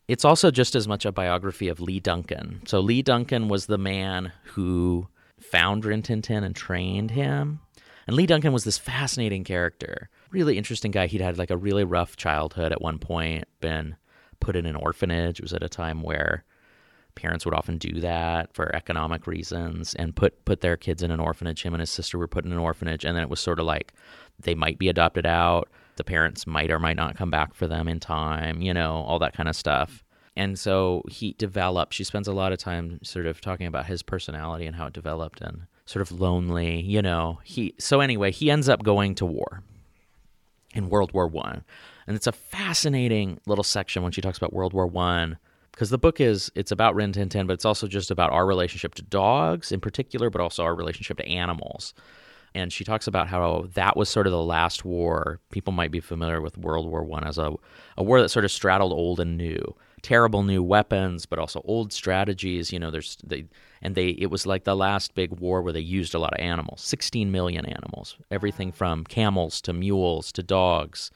[0.08, 2.62] it's also just as much a biography of Lee Duncan.
[2.66, 5.08] So Lee Duncan was the man who
[5.40, 7.60] found Rin Tin Tin and trained him.
[8.08, 11.08] And Lee Duncan was this fascinating character, really interesting guy.
[11.08, 13.96] He'd had like a really rough childhood at one point, been
[14.40, 15.40] put in an orphanage.
[15.40, 16.44] It was at a time where
[17.16, 21.20] parents would often do that for economic reasons and put put their kids in an
[21.20, 21.64] orphanage.
[21.64, 23.66] Him and his sister were put in an orphanage, and then it was sort of
[23.66, 23.94] like
[24.40, 25.68] they might be adopted out.
[25.96, 29.20] The parents might or might not come back for them in time, you know, all
[29.20, 30.04] that kind of stuff.
[30.36, 34.04] And so he developed, she spends a lot of time sort of talking about his
[34.04, 37.40] personality and how it developed and sort of lonely, you know.
[37.44, 39.64] He so anyway, he ends up going to war
[40.74, 41.64] in World War One.
[42.08, 45.38] And it's a fascinating little section when she talks about World War One
[45.72, 48.46] because the book is it's about Rin Tin Tin, but it's also just about our
[48.46, 51.94] relationship to dogs in particular, but also our relationship to animals.
[52.56, 55.40] And she talks about how that was sort of the last war.
[55.52, 57.54] People might be familiar with World War One as a
[57.98, 59.76] a war that sort of straddled old and new.
[60.02, 62.72] Terrible new weapons, but also old strategies.
[62.72, 63.46] You know, there's they
[63.82, 66.40] and they it was like the last big war where they used a lot of
[66.40, 66.82] animals.
[66.82, 71.12] Sixteen million animals, everything from camels to mules to dogs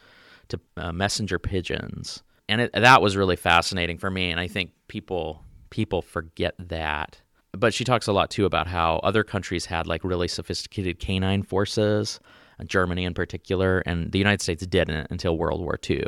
[0.48, 4.30] to uh, messenger pigeons and it, that was really fascinating for me.
[4.30, 7.20] And I think people people forget that.
[7.52, 11.42] But she talks a lot too about how other countries had like really sophisticated canine
[11.42, 12.20] forces,
[12.60, 16.04] uh, Germany in particular, and the United States didn't until World War II.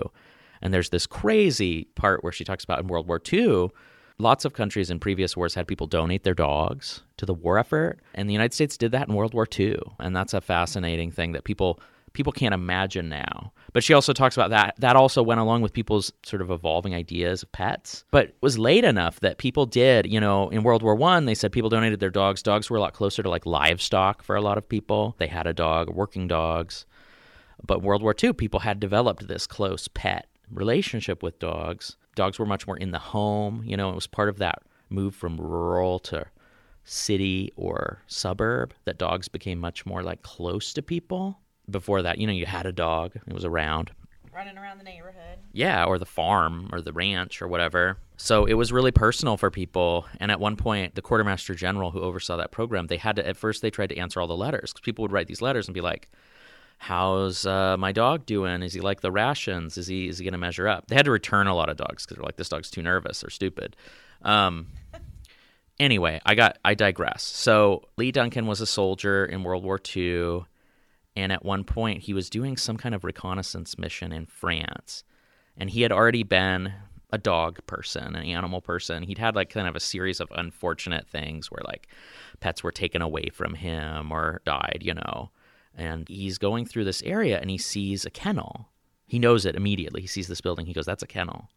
[0.60, 3.70] And there's this crazy part where she talks about in World War II,
[4.18, 7.98] lots of countries in previous wars had people donate their dogs to the war effort,
[8.14, 9.76] and the United States did that in World War II.
[9.98, 11.80] And that's a fascinating thing that people
[12.12, 13.52] people can't imagine now.
[13.72, 14.74] But she also talks about that.
[14.78, 18.04] That also went along with people's sort of evolving ideas of pets.
[18.10, 21.52] But was late enough that people did, you know, in World War One, they said
[21.52, 22.42] people donated their dogs.
[22.42, 25.14] Dogs were a lot closer to like livestock for a lot of people.
[25.18, 26.86] They had a dog, working dogs.
[27.64, 31.96] But World War II, people had developed this close pet relationship with dogs.
[32.14, 33.62] Dogs were much more in the home.
[33.64, 36.26] You know, it was part of that move from rural to
[36.84, 41.38] city or suburb that dogs became much more like close to people
[41.70, 43.92] before that, you know, you had a dog, it was around.
[44.34, 45.38] Running around the neighborhood.
[45.52, 47.98] Yeah, or the farm or the ranch or whatever.
[48.16, 50.06] So it was really personal for people.
[50.18, 53.36] And at one point, the quartermaster general who oversaw that program, they had to, at
[53.36, 55.74] first, they tried to answer all the letters because people would write these letters and
[55.74, 56.08] be like,
[56.78, 58.60] How's uh, my dog doing?
[58.62, 59.78] Is he like the rations?
[59.78, 60.88] Is he is he going to measure up?
[60.88, 63.22] They had to return a lot of dogs because they're like, this dog's too nervous
[63.22, 63.76] or stupid.
[64.22, 64.66] Um,
[65.78, 67.22] anyway, I got I digress.
[67.22, 70.44] So Lee Duncan was a soldier in World War II
[71.14, 75.04] and at one point, he was doing some kind of reconnaissance mission in France.
[75.56, 76.72] And he had already been
[77.12, 79.02] a dog person, an animal person.
[79.02, 81.88] He'd had like kind of a series of unfortunate things where like
[82.40, 85.30] pets were taken away from him or died, you know.
[85.74, 88.68] And he's going through this area and he sees a kennel.
[89.06, 90.00] He knows it immediately.
[90.00, 90.64] He sees this building.
[90.64, 91.50] He goes, That's a kennel.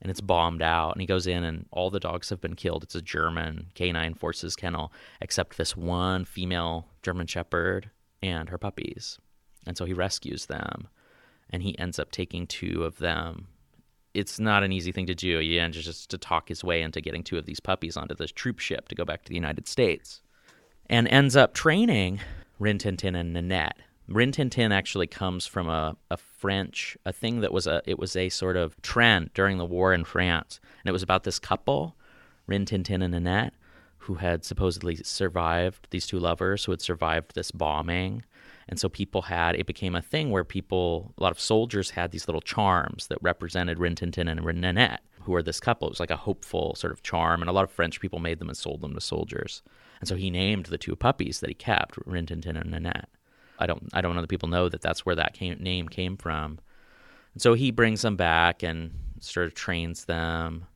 [0.00, 0.92] And it's bombed out.
[0.92, 2.82] And he goes in and all the dogs have been killed.
[2.82, 7.90] It's a German canine forces kennel, except this one female German Shepherd
[8.26, 9.18] and her puppies.
[9.66, 10.88] And so he rescues them
[11.50, 13.48] and he ends up taking two of them.
[14.14, 15.38] It's not an easy thing to do.
[15.38, 18.32] He ends just to talk his way into getting two of these puppies onto this
[18.32, 20.22] troop ship to go back to the United States.
[20.88, 22.20] And ends up training
[22.58, 23.76] Rin Tin Tin and Nanette.
[24.08, 27.98] Rin Tin Tin actually comes from a, a French, a thing that was a, it
[27.98, 30.60] was a sort of trend during the war in France.
[30.82, 31.96] And it was about this couple,
[32.46, 33.52] Rin Tin Tin and Nanette,
[34.06, 38.22] who had supposedly survived, these two lovers who had survived this bombing.
[38.68, 42.12] And so people had, it became a thing where people, a lot of soldiers had
[42.12, 45.88] these little charms that represented Rin Tin Tin and Nanette, who were this couple.
[45.88, 47.40] It was like a hopeful sort of charm.
[47.40, 49.62] And a lot of French people made them and sold them to soldiers.
[49.98, 53.08] And so he named the two puppies that he kept, Rin Tin Tin and Nanette.
[53.58, 56.16] I don't, I don't know that people know that that's where that came, name came
[56.16, 56.60] from.
[57.34, 60.66] And so he brings them back and sort of trains them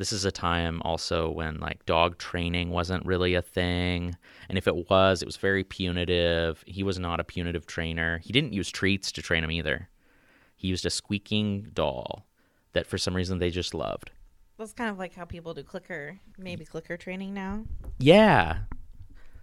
[0.00, 4.16] this is a time also when like dog training wasn't really a thing.
[4.48, 6.64] And if it was, it was very punitive.
[6.66, 8.16] He was not a punitive trainer.
[8.18, 9.90] He didn't use treats to train him either.
[10.56, 12.26] He used a squeaking doll
[12.72, 14.10] that for some reason they just loved.
[14.56, 17.64] That's kind of like how people do clicker, maybe clicker training now.
[17.98, 18.60] Yeah.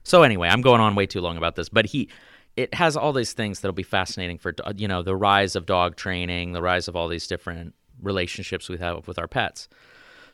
[0.01, 2.09] So anyway, I'm going on way too long about this, but he
[2.55, 5.67] it has all these things that'll be fascinating for uh, you know the rise of
[5.67, 9.69] dog training, the rise of all these different relationships we have with our pets.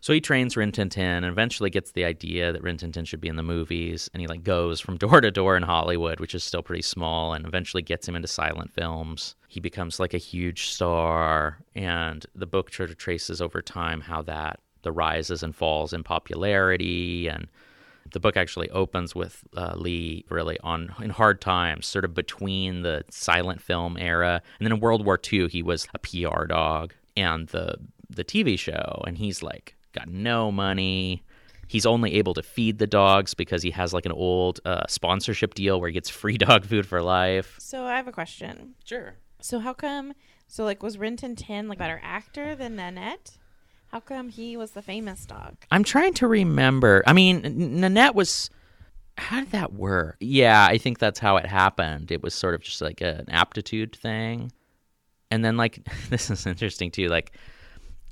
[0.04, 3.06] So he trains Rin Tin Tin and eventually gets the idea that Rin Tin Tin
[3.06, 4.10] should be in the movies.
[4.14, 7.32] And he like goes from door to door in Hollywood, which is still pretty small,
[7.32, 9.38] and eventually gets him into silent films.
[9.48, 11.60] He becomes like a huge star.
[11.74, 16.04] And the book sort of traces over time how that the rises and falls in
[16.04, 17.48] popularity and
[18.12, 22.82] the book actually opens with uh, Lee really on in hard times, sort of between
[22.82, 26.94] the silent film era and then in World War II he was a PR dog,
[27.16, 27.78] and the
[28.10, 31.24] the TV show, and he's like got no money.
[31.68, 35.54] He's only able to feed the dogs because he has like an old uh, sponsorship
[35.54, 37.56] deal where he gets free dog food for life.
[37.60, 38.76] So I have a question.
[38.84, 39.16] Sure.
[39.42, 40.14] So how come?
[40.48, 43.38] So like, was Rin Tin Tin like better actor than Nanette?
[43.88, 45.56] How come he was the famous dog?
[45.70, 47.04] I'm trying to remember.
[47.06, 47.42] I mean,
[47.80, 48.50] Nanette was.
[49.20, 50.18] How did that work?
[50.20, 52.12] Yeah, I think that's how it happened.
[52.12, 54.52] It was sort of just like an aptitude thing.
[55.30, 57.08] And then, like, this is interesting too.
[57.08, 57.38] Like,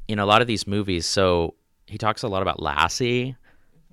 [0.07, 1.55] you know, a lot of these movies, so
[1.91, 3.35] he talks a lot about Lassie.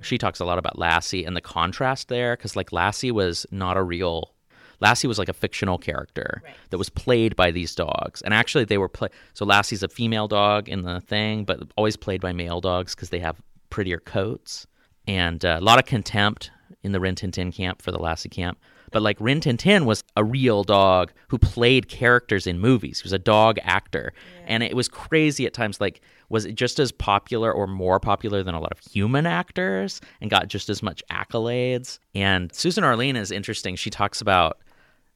[0.00, 3.76] She talks a lot about Lassie and the contrast there, because, like, Lassie was not
[3.76, 4.32] a real.
[4.80, 6.54] Lassie was like a fictional character Right.
[6.70, 8.22] that was played by these dogs.
[8.22, 9.08] And actually, they were play.
[9.34, 13.10] So Lassie's a female dog in the thing, but always played by male dogs because
[13.10, 14.68] they have prettier coats.
[15.08, 16.52] And uh, a lot of contempt
[16.84, 18.56] in the Rin Tin Tin camp for the Lassie camp.
[18.90, 23.00] But like Rin Tin Tin was a real dog who played characters in movies.
[23.00, 24.12] He was a dog actor.
[24.46, 25.80] And it was crazy at times.
[25.80, 30.00] Like, was it just as popular or more popular than a lot of human actors
[30.20, 31.98] and got just as much accolades?
[32.14, 33.76] And Susan Orlean is interesting.
[33.76, 34.58] She talks about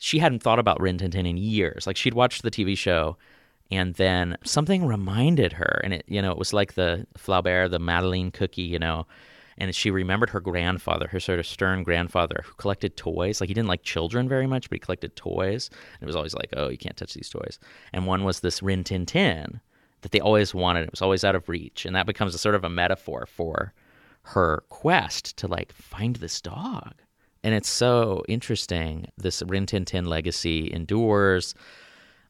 [0.02, 1.87] she hadn't thought about Rin Tin Tin in years.
[1.87, 3.16] Like she'd watched the TV show,
[3.70, 7.78] and then something reminded her, and it you know it was like the Flaubert, the
[7.78, 9.06] Madeleine cookie, you know,
[9.59, 13.41] and she remembered her grandfather, her sort of stern grandfather, who collected toys.
[13.41, 16.35] Like he didn't like children very much, but he collected toys, and it was always
[16.35, 17.59] like, oh, you can't touch these toys.
[17.93, 19.61] And one was this Rin Tin Tin
[20.03, 20.85] that they always wanted.
[20.85, 23.73] It was always out of reach, and that becomes a sort of a metaphor for
[24.23, 26.95] her quest to like find this dog.
[27.45, 29.07] And it's so interesting.
[29.17, 31.55] This Rin Tin Tin legacy endures.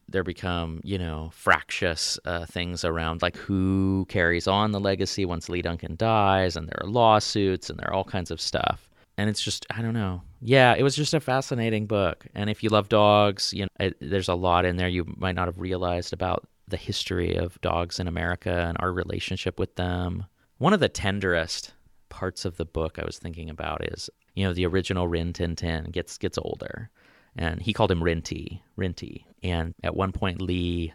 [0.09, 5.49] There become, you know, fractious uh, things around like who carries on the legacy once
[5.49, 8.89] Lee Duncan dies, and there are lawsuits, and there are all kinds of stuff.
[9.19, 10.23] And it's just, I don't know.
[10.41, 12.27] Yeah, it was just a fascinating book.
[12.35, 15.35] And if you love dogs, you know, it, there's a lot in there you might
[15.35, 20.25] not have realized about the history of dogs in America and our relationship with them.
[20.59, 21.75] One of the tenderest
[22.09, 25.57] parts of the book I was thinking about is, you know, the original Rin Tin
[25.57, 26.89] Tin gets gets older,
[27.37, 29.25] and he called him Rinty, Rinty.
[29.43, 30.93] And at one point, Lee,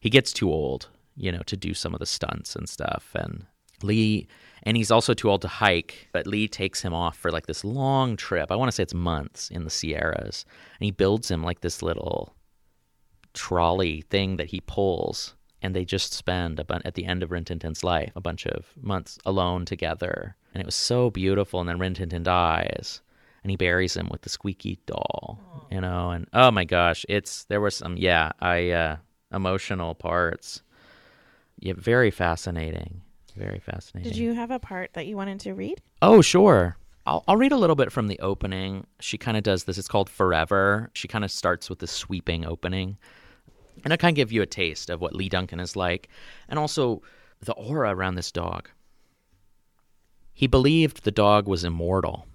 [0.00, 3.46] he gets too old, you know, to do some of the stunts and stuff, and
[3.82, 4.26] Lee,
[4.62, 7.64] and he's also too old to hike, but Lee takes him off for like this
[7.64, 8.50] long trip.
[8.50, 10.44] I want to say it's months in the Sierras,
[10.78, 12.34] and he builds him like this little
[13.32, 15.34] trolley thing that he pulls.
[15.62, 18.20] And they just spend a bun- at the end of Rin Tin Tin's life a
[18.20, 20.36] bunch of months alone together.
[20.54, 21.60] And it was so beautiful.
[21.60, 23.02] And then Rin Tin Tin dies
[23.42, 25.38] and he buries him with the squeaky doll
[25.70, 28.96] you know and oh my gosh it's there was some yeah I uh
[29.32, 30.62] emotional parts
[31.58, 33.02] yeah very fascinating
[33.36, 35.80] very fascinating Did you have a part that you wanted to read?
[36.02, 36.76] Oh, sure.
[37.06, 38.86] I'll, I'll read a little bit from the opening.
[39.00, 39.78] She kind of does this.
[39.78, 40.90] It's called Forever.
[40.94, 42.98] She kind of starts with this sweeping opening.
[43.84, 46.08] And I kind of give you a taste of what Lee Duncan is like
[46.48, 47.02] and also
[47.40, 48.68] the aura around this dog.
[50.34, 52.26] He believed the dog was immortal.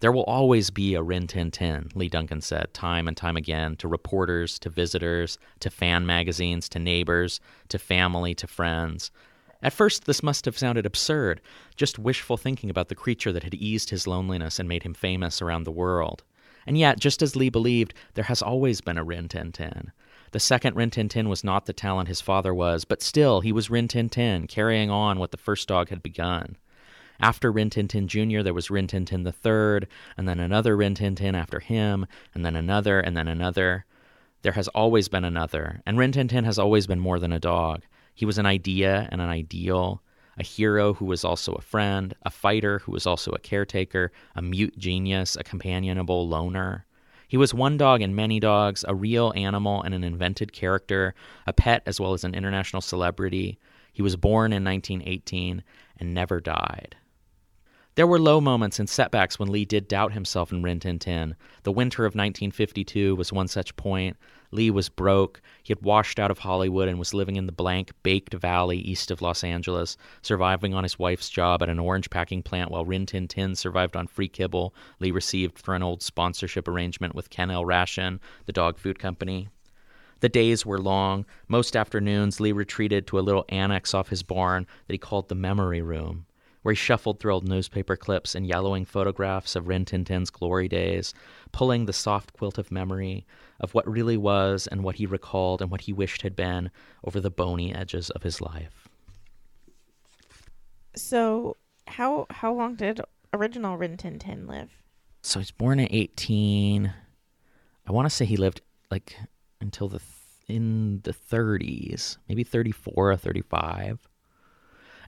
[0.00, 3.76] There will always be a Rin Tin Tin, Lee Duncan said time and time again
[3.76, 9.10] to reporters, to visitors, to fan magazines, to neighbors, to family, to friends.
[9.62, 11.40] At first, this must have sounded absurd,
[11.76, 15.40] just wishful thinking about the creature that had eased his loneliness and made him famous
[15.40, 16.24] around the world.
[16.66, 19.92] And yet, just as Lee believed, there has always been a Rin Tin Tin.
[20.32, 23.52] The second Rin Tin Tin was not the talent his father was, but still, he
[23.52, 26.56] was Rin Tin Tin, carrying on what the first dog had begun.
[27.20, 30.76] After Rin Tin Tin Jr., there was Rin Tin Tin the third, and then another
[30.76, 33.84] Rin Tin Tin after him, and then another, and then another.
[34.42, 37.40] There has always been another, and Rin Tin Tin has always been more than a
[37.40, 37.82] dog.
[38.14, 40.02] He was an idea and an ideal,
[40.38, 44.42] a hero who was also a friend, a fighter who was also a caretaker, a
[44.42, 46.86] mute genius, a companionable loner.
[47.28, 51.14] He was one dog and many dogs, a real animal and an invented character,
[51.46, 53.58] a pet as well as an international celebrity.
[53.92, 55.64] He was born in 1918
[55.98, 56.96] and never died.
[57.96, 61.34] There were low moments and setbacks when Lee did doubt himself in Rin Tin Tin.
[61.62, 64.18] The winter of 1952 was one such point.
[64.50, 65.40] Lee was broke.
[65.62, 69.10] He had washed out of Hollywood and was living in the blank, baked valley east
[69.10, 73.06] of Los Angeles, surviving on his wife's job at an orange packing plant while Rin
[73.06, 77.50] Tin Tin survived on free kibble Lee received for an old sponsorship arrangement with Ken
[77.50, 77.64] L.
[77.64, 79.48] Ration, the dog food company.
[80.20, 81.24] The days were long.
[81.48, 85.34] Most afternoons, Lee retreated to a little annex off his barn that he called the
[85.34, 86.26] memory room,
[86.66, 90.66] where he shuffled through old newspaper clips and yellowing photographs of Rin Tin Tin's glory
[90.66, 91.14] days,
[91.52, 93.24] pulling the soft quilt of memory
[93.60, 96.72] of what really was and what he recalled and what he wished had been
[97.04, 98.88] over the bony edges of his life.
[100.96, 101.56] So
[101.86, 103.00] how how long did
[103.32, 104.82] original Rin Tin Tin live?
[105.22, 106.92] So he's born at 18.
[107.86, 108.60] I want to say he lived
[108.90, 109.16] like
[109.60, 110.10] until the th-
[110.48, 114.08] in the 30s, maybe 34 or 35.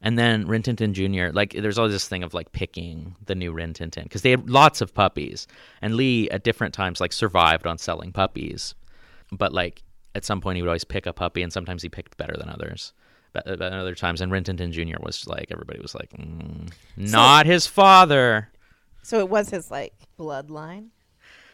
[0.03, 3.35] And then Rin Tin Tin Jr., like, there's always this thing of like picking the
[3.35, 5.47] new Rin Tin Tin because they had lots of puppies.
[5.83, 8.75] And Lee, at different times, like, survived on selling puppies.
[9.33, 9.83] But, like,
[10.15, 12.49] at some point, he would always pick a puppy, and sometimes he picked better than
[12.49, 12.93] others.
[13.33, 14.97] But, at other times, and Rin Tin Tin Jr.
[15.01, 18.51] was like, everybody was like, mm, not his father.
[19.03, 20.89] So it was his like bloodline.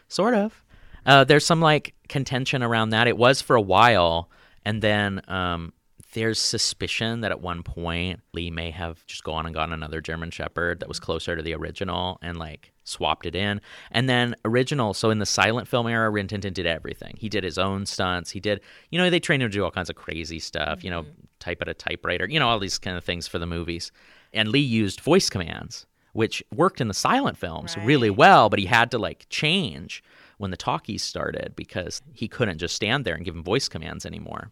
[0.09, 0.65] Sort of.
[1.07, 3.07] Uh, there's some like contention around that.
[3.07, 4.31] It was for a while,
[4.65, 5.73] and then um,
[6.15, 10.31] there's suspicion that at one point Lee may have just gone and gotten another German
[10.31, 11.07] Shepherd that was mm-hmm.
[11.07, 13.61] closer to the original and like swapped it in.
[13.91, 17.17] And then original, so in the silent film era, Rin Tin Tin did everything.
[17.19, 18.31] He did his own stunts.
[18.31, 18.61] He did,
[18.91, 20.85] you know, they trained him to do all kinds of crazy stuff.
[20.85, 21.25] You know, mm-hmm.
[21.41, 22.29] type at a typewriter.
[22.29, 23.91] You know, all these kind of things for the movies.
[24.33, 28.67] And Lee used voice commands, which worked in the silent films really well, but he
[28.67, 30.03] had to like change
[30.39, 34.07] when the talkies started because he couldn't just stand there and give him voice commands
[34.07, 34.51] anymore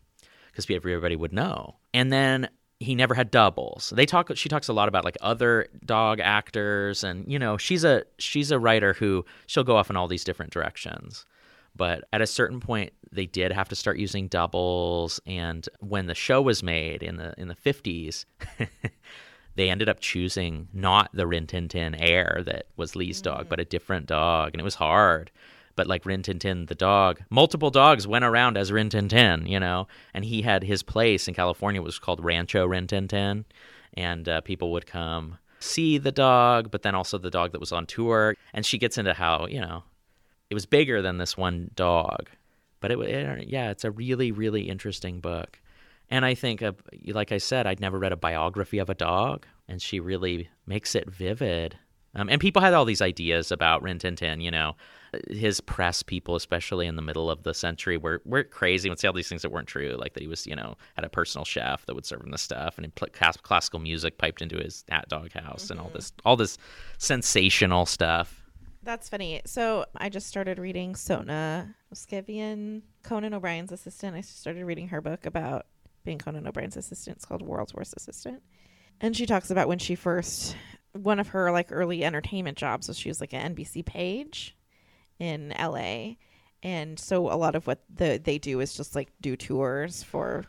[0.53, 1.77] because everybody would know.
[1.93, 2.49] And then
[2.83, 3.93] he never had doubles.
[3.95, 4.31] They talk.
[4.37, 8.51] She talks a lot about like other dog actors, and you know, she's a she's
[8.51, 11.25] a writer who she'll go off in all these different directions.
[11.75, 15.21] But at a certain point, they did have to start using doubles.
[15.27, 18.27] And when the show was made in the in the fifties,
[19.55, 23.61] they ended up choosing not the Rin Tin Tin heir that was Lee's dog, but
[23.61, 25.31] a different dog, and it was hard.
[25.83, 29.47] But like Rin Tin Tin, the dog, multiple dogs went around as Rin Tin Tin,
[29.49, 33.45] you know, and he had his place in California was called Rancho Rin Tin Tin,
[33.95, 37.73] and uh, people would come see the dog, but then also the dog that was
[37.73, 38.37] on tour.
[38.55, 39.83] And she gets into how you know
[40.51, 42.31] it was bigger than this one dog,
[42.79, 45.59] but it, it yeah, it's a really really interesting book.
[46.09, 46.75] And I think, uh,
[47.09, 50.95] like I said, I'd never read a biography of a dog, and she really makes
[50.95, 51.77] it vivid.
[52.15, 54.77] Um, and people had all these ideas about Rin Tin Tin, you know,
[55.29, 58.99] his press people, especially in the middle of the century, were were crazy and would
[58.99, 61.11] say all these things that weren't true, like that he was, you know, had a
[61.11, 64.43] personal chef that would serve him the stuff, and he put class- classical music piped
[64.43, 65.97] into his at dog house, and all mm-hmm.
[65.97, 66.59] this all this
[66.99, 68.43] sensational stuff.
[68.83, 69.43] That's funny.
[69.47, 74.17] So I just started reading Sona Movsesian, Conan O'Brien's assistant.
[74.17, 75.67] I started reading her book about
[76.05, 77.17] being Conan O'Brien's assistant.
[77.19, 78.43] It's called World's Worst Assistant.
[79.01, 80.57] And she talks about when she first,
[80.93, 84.57] one of her like early entertainment jobs was she was like an NBC page
[85.19, 86.15] in LA.
[86.63, 90.45] And so a lot of what the, they do is just like do tours for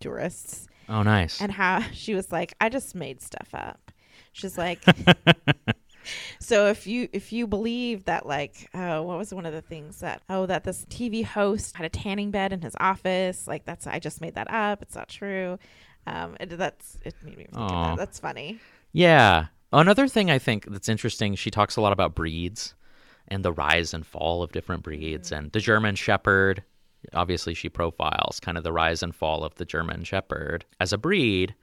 [0.00, 0.68] tourists.
[0.88, 1.40] Oh, nice.
[1.40, 3.92] And how she was like, I just made stuff up.
[4.32, 4.82] She's like,
[6.38, 10.00] so if you if you believe that like oh what was one of the things
[10.00, 13.86] that oh that this TV host had a tanning bed in his office like that's
[13.86, 15.58] I just made that up it's not true
[16.06, 18.58] um it, that's it made me think of that that's funny
[18.92, 19.46] Yeah.
[19.72, 22.74] Another thing I think that's interesting, she talks a lot about breeds
[23.30, 26.62] and the rise and fall of different breeds and the German Shepherd.
[27.14, 30.98] Obviously, she profiles kind of the rise and fall of the German Shepherd as a
[30.98, 31.54] breed.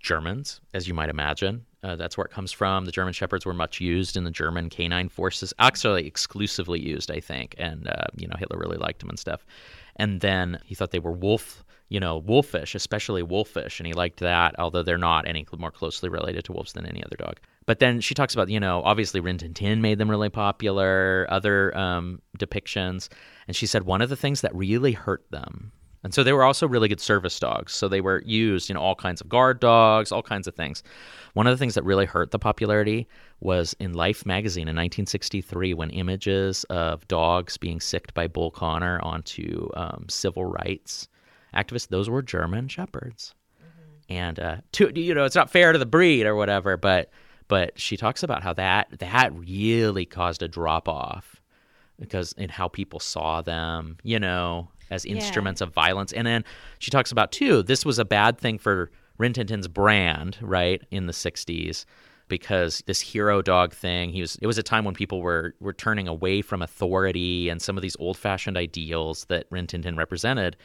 [0.00, 2.84] Germans, as you might imagine, uh, that's where it comes from.
[2.84, 7.20] The German Shepherds were much used in the German canine forces, actually exclusively used, I
[7.20, 7.54] think.
[7.58, 9.46] And uh, you know, Hitler really liked them and stuff.
[9.96, 14.20] And then he thought they were wolf, you know, wolfish, especially wolfish, and he liked
[14.20, 14.54] that.
[14.58, 17.38] Although they're not any more closely related to wolves than any other dog.
[17.66, 21.26] But then she talks about, you know, obviously Rin Tin Tin made them really popular,
[21.30, 23.08] other um, depictions,
[23.48, 25.72] and she said one of the things that really hurt them
[26.06, 27.74] and so they were also really good service dogs.
[27.74, 30.84] So they were used, you know, all kinds of guard dogs, all kinds of things.
[31.32, 33.08] One of the things that really hurt the popularity
[33.40, 39.00] was in Life magazine in 1963 when images of dogs being sicked by Bull Connor
[39.02, 41.08] onto um, civil rights
[41.56, 43.34] activists, those were German shepherds.
[44.08, 47.10] And uh, to, you know, it's not fair to the breed or whatever, but
[47.48, 51.40] but she talks about how that that really caused a drop off
[51.98, 55.14] because in how people saw them, you know, as Yeah.
[55.14, 56.12] instruments of violence.
[56.12, 56.44] And then
[56.78, 60.82] she talks about too, this was a bad thing for Rin Tin Tin's brand, right,
[60.90, 61.84] in the '60s,
[62.28, 64.10] because this hero dog thing.
[64.10, 64.36] He was.
[64.42, 67.82] It was a time when people were were turning away from authority and some of
[67.82, 70.56] these old fashioned ideals that Rin Tin Tin represented.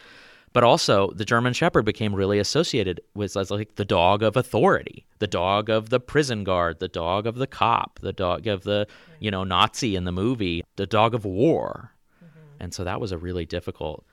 [0.53, 5.05] But also, the German Shepherd became really associated with as like the dog of authority,
[5.19, 8.87] the dog of the prison guard, the dog of the cop, the dog of the
[9.19, 11.93] you know Nazi in the movie, the dog of war,
[12.23, 12.39] mm-hmm.
[12.59, 14.05] and so that was a really difficult.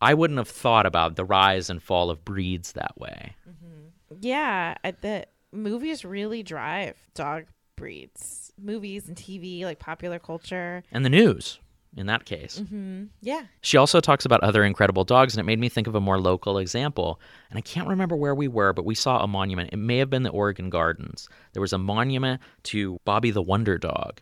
[0.00, 3.34] I wouldn't have thought about the rise and fall of breeds that way.
[3.48, 4.18] Mm-hmm.
[4.20, 7.44] yeah the movies really drive dog
[7.76, 10.82] breeds movies and TV like popular culture.
[10.90, 11.60] And the news,
[11.96, 12.60] in that case.
[12.60, 13.04] mm-hmm.
[13.20, 16.00] yeah She also talks about other incredible dogs, and it made me think of a
[16.00, 17.20] more local example.
[17.50, 19.70] And I can't remember where we were, but we saw a monument.
[19.72, 21.28] It may have been the Oregon Gardens.
[21.52, 24.20] There was a monument to Bobby the Wonder Dog.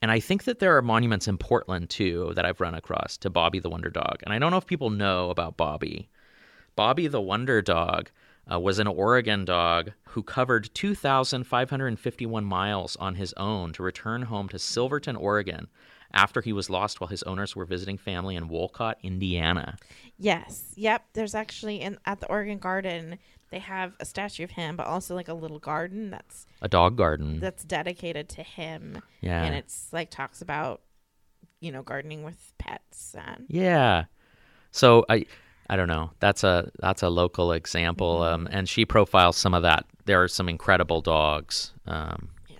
[0.00, 3.30] And I think that there are monuments in Portland too that I've run across to
[3.30, 4.18] Bobby the Wonder Dog.
[4.22, 6.08] And I don't know if people know about Bobby.
[6.76, 8.10] Bobby the Wonder Dog
[8.50, 14.48] uh, was an Oregon dog who covered 2,551 miles on his own to return home
[14.48, 15.68] to Silverton, Oregon,
[16.12, 19.76] after he was lost while his owners were visiting family in Wolcott, Indiana.
[20.18, 20.72] Yes.
[20.76, 21.04] Yep.
[21.12, 23.18] There's actually in at the Oregon Garden
[23.50, 26.96] they have a statue of him, but also like a little garden that's A dog
[26.96, 27.40] garden.
[27.40, 29.00] that's dedicated to him.
[29.22, 29.42] yeah.
[29.44, 30.82] And it's like talks about
[31.60, 34.04] you know gardening with pets and Yeah.
[34.70, 35.26] So I
[35.70, 36.10] I don't know.
[36.20, 38.20] That's a that's a local example.
[38.20, 38.34] Mm-hmm.
[38.34, 39.84] Um, and she profiles some of that.
[40.06, 41.72] There are some incredible dogs.
[41.86, 42.56] Um, Yeah.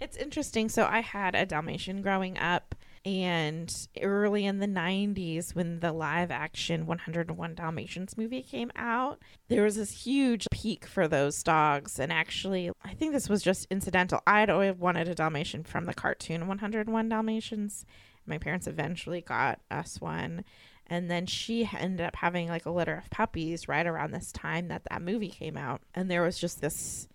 [0.00, 0.68] It's interesting.
[0.68, 2.74] So I had a Dalmatian growing up,
[3.04, 9.62] and early in the 90s, when the live action 101 Dalmatians movie came out, there
[9.62, 11.98] was this huge peak for those dogs.
[11.98, 14.22] And actually, I think this was just incidental.
[14.26, 17.84] I'd always wanted a Dalmatian from the cartoon 101 Dalmatians.
[18.26, 20.44] My parents eventually got us one.
[20.86, 24.68] And then she ended up having like a litter of puppies right around this time
[24.68, 25.82] that that movie came out.
[25.94, 27.08] And there was just this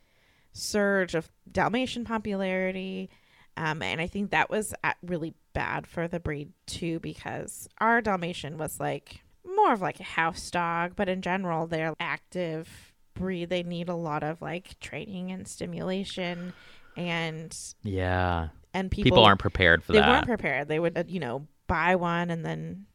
[0.53, 3.09] surge of Dalmatian popularity.
[3.57, 8.01] Um, and I think that was uh, really bad for the breed too, because our
[8.01, 13.49] Dalmatian was like more of like a house dog, but in general, they're active breed.
[13.49, 16.53] They need a lot of like training and stimulation,
[16.95, 18.49] and yeah.
[18.73, 20.05] and people, People, aren't prepared for they that.
[20.05, 20.67] They weren't prepared.
[20.67, 22.85] They would uh, you know buy one and then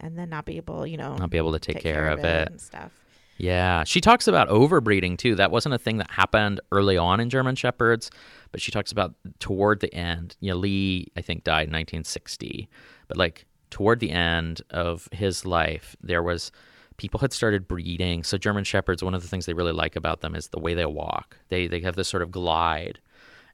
[0.00, 2.48] and then not be able you know Not be able to take, care, of it.
[2.50, 2.92] and stuff.
[3.36, 3.84] Yeah.
[3.84, 5.34] She talks about overbreeding too.
[5.34, 8.10] That wasn't a thing that happened early on in German Shepherds,
[8.50, 10.36] but she talks about toward the end.
[10.40, 12.68] You know, Lee, I think, died in 1960,
[13.08, 16.52] but like toward the end of his life, there was
[16.98, 18.22] people had started breeding.
[18.22, 20.74] So German Shepherds, one of the things they really like about them is the way
[20.74, 21.38] they walk.
[21.48, 23.00] They they have this sort of glide.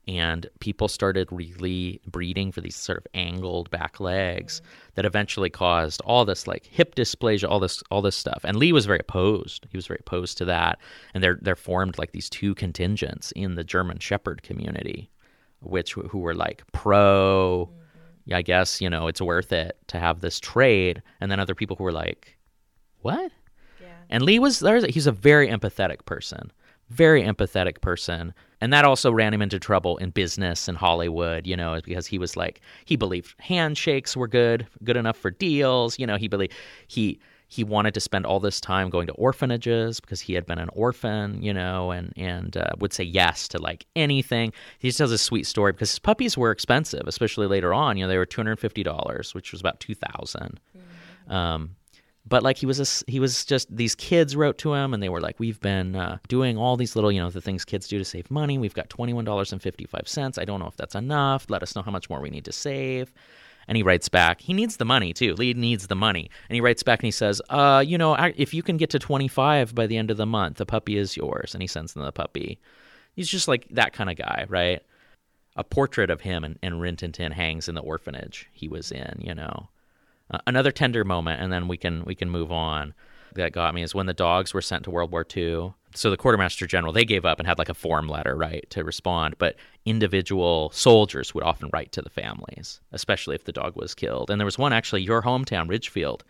[0.08, 4.90] And people started really breeding for these sort of angled back legs mm-hmm.
[4.94, 8.40] that eventually caused all this like hip dysplasia, all this all this stuff.
[8.42, 9.66] And Lee was very opposed.
[9.70, 10.78] He was very opposed to that.
[11.12, 15.10] And there there formed like these two contingents in the German Shepherd community,
[15.60, 17.68] which who were like pro.
[17.70, 18.34] Mm-hmm.
[18.34, 21.76] I guess you know it's worth it to have this trade, and then other people
[21.76, 22.38] who were like,
[23.00, 23.30] "What?"
[23.78, 23.88] Yeah.
[24.08, 26.50] And Lee was there's he's a very empathetic person,
[26.88, 31.46] very empathetic person, and that also ran him into trouble in business and Hollywood.
[31.46, 35.98] You know, because he was like he believed handshakes were good, good enough for deals.
[35.98, 36.52] You know, he believed
[36.86, 37.18] he
[37.50, 40.68] he wanted to spend all this time going to orphanages because he had been an
[40.72, 41.42] orphan.
[41.42, 44.52] You know, and and uh, would say yes to like anything.
[44.78, 47.96] He just tells a sweet story because his puppies were expensive, especially later on.
[47.96, 50.60] You know, they were two hundred fifty dollars, which was about two thousand.
[51.28, 51.76] Um,
[52.28, 55.08] but like he was a he was just these kids wrote to him and they
[55.08, 57.98] were like we've been uh, doing all these little you know the things kids do
[57.98, 58.58] to save money.
[58.58, 61.46] We've got $21.55 i don't know if that's enough.
[61.48, 63.12] Let us know how much more we need to save.
[63.66, 65.34] And he writes back he needs the money too.
[65.34, 66.30] Lee needs the money.
[66.48, 68.98] And he writes back and he says uh you know if you can get to
[68.98, 71.54] 25 by the end of the month the puppy is yours.
[71.54, 72.58] And he sends them the puppy.
[73.14, 74.82] He's just like that kind of guy right?
[75.56, 79.34] A portrait of him and, and Tin hangs in the orphanage he was in you
[79.34, 79.68] know
[80.30, 82.94] uh, another tender moment, and then we can we can move on.
[83.34, 85.74] That got me is when the dogs were sent to World War II.
[85.94, 88.84] So the quartermaster general they gave up and had like a form letter right to
[88.84, 93.94] respond, but individual soldiers would often write to the families, especially if the dog was
[93.94, 94.30] killed.
[94.30, 96.24] And there was one actually, your hometown, Ridgefield,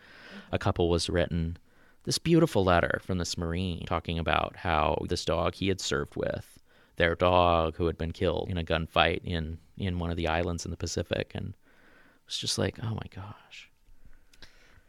[0.51, 1.57] a couple was written
[2.09, 6.59] this beautiful letter from this marine talking about how this dog he had served with,
[6.95, 10.65] their dog who had been killed in a gunfight in in one of the islands
[10.65, 13.68] in the Pacific, and it was just like, oh my gosh.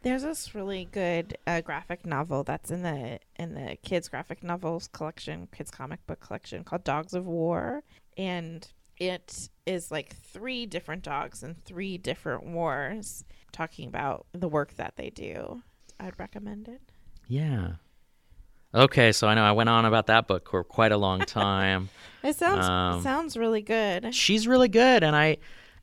[0.03, 4.87] There's this really good uh, graphic novel that's in the in the kids graphic novels
[4.87, 7.83] collection, kids comic book collection called Dogs of War,
[8.17, 14.75] and it is like three different dogs in three different wars, talking about the work
[14.75, 15.61] that they do.
[15.99, 16.81] I'd recommend it.
[17.27, 17.73] Yeah.
[18.73, 21.89] Okay, so I know I went on about that book for quite a long time.
[22.23, 24.13] It sounds Um, it sounds really good.
[24.13, 25.37] She's really good, and I,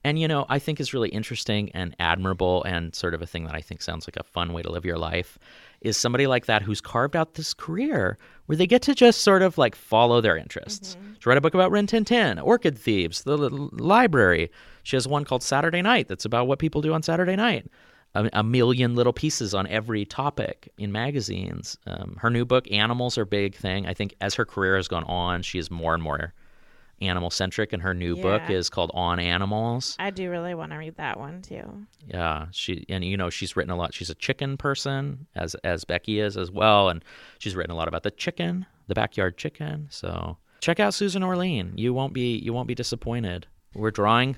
[0.05, 3.45] and you know, I think is really interesting and admirable, and sort of a thing
[3.45, 5.39] that I think sounds like a fun way to live your life,
[5.81, 9.43] is somebody like that who's carved out this career where they get to just sort
[9.43, 10.97] of like follow their interests.
[11.19, 14.51] She read a book about Rin Tin Tin, Orchid Thieves, the l- library.
[14.83, 17.71] She has one called Saturday Night that's about what people do on Saturday night.
[18.15, 21.77] A, a million little pieces on every topic in magazines.
[21.87, 23.87] Um, her new book, Animals Are Big Thing.
[23.87, 26.33] I think as her career has gone on, she is more and more
[27.01, 29.97] animal centric, and her new book is called On Animals.
[29.99, 31.87] I do really want to read that one too.
[32.07, 33.95] Yeah, she and you know she's written a lot.
[33.95, 37.05] She's a chicken person, as as Becky is as well, and
[37.39, 39.89] she's written a lot about the chicken, the backyard chicken.
[39.91, 41.73] So check out Susan Orlean.
[41.77, 43.47] You won't be you won't be disappointed.
[43.75, 44.37] We're drawing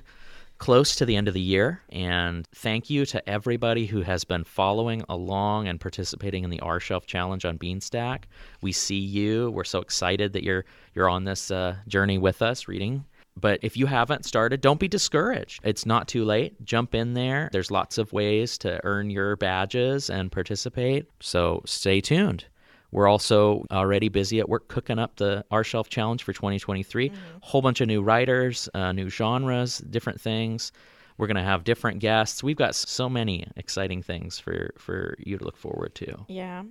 [0.61, 1.81] close to the end of the year.
[1.89, 6.79] And thank you to everybody who has been following along and participating in the Our
[6.79, 8.25] Shelf Challenge on Beanstack.
[8.61, 9.49] We see you.
[9.49, 13.03] We're so excited that you're you're on this uh, journey with us, reading.
[13.35, 15.61] But if you haven't started, don't be discouraged.
[15.63, 16.63] It's not too late.
[16.63, 17.49] Jump in there.
[17.51, 21.09] There's lots of ways to earn your badges and participate.
[21.21, 22.45] So stay tuned.
[22.91, 27.09] We're also already busy at work cooking up the Our Shelf Challenge for 2023.
[27.09, 27.17] Mm-hmm.
[27.41, 30.71] Whole bunch of new writers, uh, new genres, different things.
[31.17, 32.43] We're going to have different guests.
[32.43, 36.25] We've got so many exciting things for, for you to look forward to.
[36.27, 36.63] Yeah.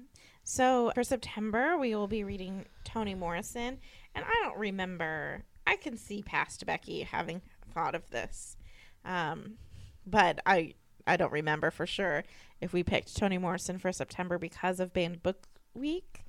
[0.44, 3.78] So for September, we will be reading Toni Morrison.
[4.14, 7.40] And I don't remember, I can see past Becky having
[7.72, 8.56] thought of this.
[9.04, 9.54] Um,
[10.06, 10.74] but I
[11.06, 12.24] I don't remember for sure
[12.60, 16.24] if we picked Toni Morrison for September because of Banned Book Week,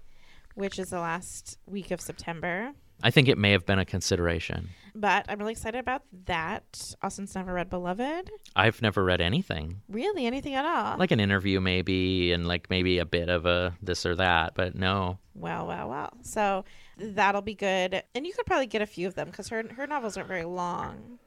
[0.55, 2.73] which is the last week of September.
[3.03, 4.69] I think it may have been a consideration.
[4.93, 6.93] But I'm really excited about that.
[7.01, 8.29] Austin's never read Beloved.
[8.55, 9.81] I've never read anything.
[9.89, 10.97] Really, anything at all?
[10.97, 14.75] Like an interview, maybe, and like maybe a bit of a this or that, but
[14.75, 15.17] no.
[15.33, 16.13] Well, well, well.
[16.21, 16.65] So
[16.97, 19.87] that'll be good, and you could probably get a few of them because her her
[19.87, 21.19] novels aren't very long.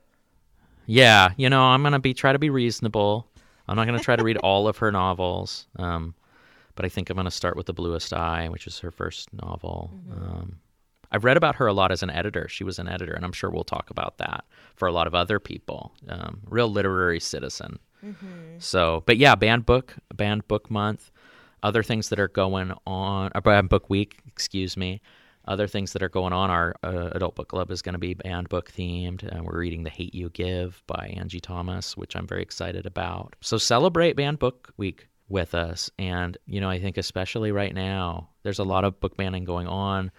[0.87, 3.27] Yeah, you know, I'm gonna be try to be reasonable.
[3.67, 6.15] I'm not gonna try to read all of her novels, um,
[6.75, 9.91] but I think I'm gonna start with The Bluest Eye, which is her first novel.
[10.13, 10.57] Um,
[11.13, 12.49] I've read about her a lot as an editor.
[12.49, 14.45] She was an editor, and I'm sure we'll talk about that
[14.75, 15.95] for a lot of other people.
[16.09, 17.79] Um, real literary citizen.
[18.59, 21.13] So, but yeah, banned book, banned book month.
[21.63, 25.01] Other things that are going on, uh, book week, excuse me.
[25.47, 26.51] Other things that are going on.
[26.51, 29.23] Our uh, adult book club is going to be banned book themed.
[29.23, 33.37] and we're reading The Hate You Give by Angie Thomas, which I'm very excited about.
[33.41, 35.91] So celebrate banned book week with us.
[35.99, 39.67] And, you know, I think especially right now, there's a lot of book banning going
[39.67, 40.13] on.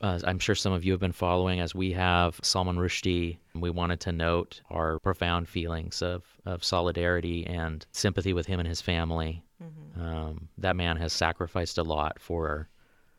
[0.00, 3.38] Uh, I'm sure some of you have been following, as we have, Salman Rushdie.
[3.54, 8.68] We wanted to note our profound feelings of, of solidarity and sympathy with him and
[8.68, 9.42] his family.
[10.00, 12.68] Um, that man has sacrificed a lot for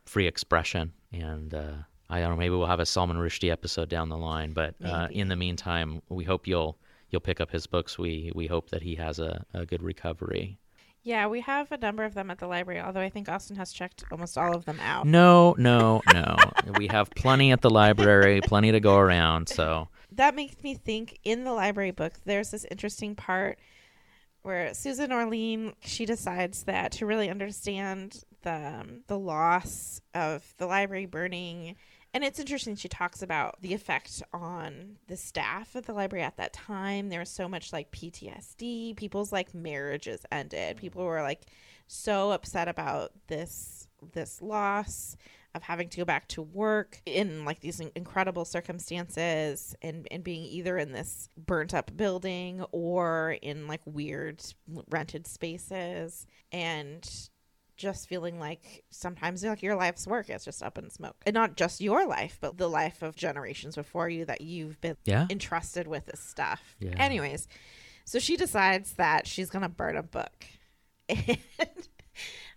[0.06, 0.94] free expression.
[1.12, 1.74] And uh,
[2.10, 4.54] I don't know, maybe we'll have a Salman Rushdie episode down the line.
[4.54, 6.78] But uh, in the meantime, we hope you'll
[7.10, 8.00] you'll pick up his books.
[8.00, 10.58] We we hope that he has a, a good recovery.
[11.04, 13.74] Yeah, we have a number of them at the library, although I think Austin has
[13.74, 15.06] checked almost all of them out.
[15.06, 16.38] No, no, no.
[16.78, 19.50] we have plenty at the library, plenty to go around.
[19.50, 23.60] So That makes me think in the library book, there's this interesting part
[24.44, 30.68] where Susan Orlean she decides that to really understand the um, the loss of the
[30.68, 31.76] library burning
[32.14, 36.38] and it's interesting she talks about the effect on the staff at the library at
[36.38, 37.10] that time.
[37.10, 40.78] There was so much like PTSD people's like marriages ended.
[40.78, 40.80] Mm.
[40.80, 41.42] People were like
[41.88, 45.16] so upset about this this loss
[45.56, 50.44] of having to go back to work in like these incredible circumstances and, and being
[50.46, 54.44] either in this burnt up building or in like weird
[54.90, 56.26] rented spaces.
[56.52, 57.08] And
[57.78, 61.56] just feeling like sometimes like your life's work is just up in smoke and not
[61.56, 65.26] just your life but the life of generations before you that you've been Yeah.
[65.30, 66.94] entrusted with this stuff Yeah.
[66.98, 67.48] anyways
[68.06, 70.46] so she decides that she's gonna burn a book
[71.10, 71.38] and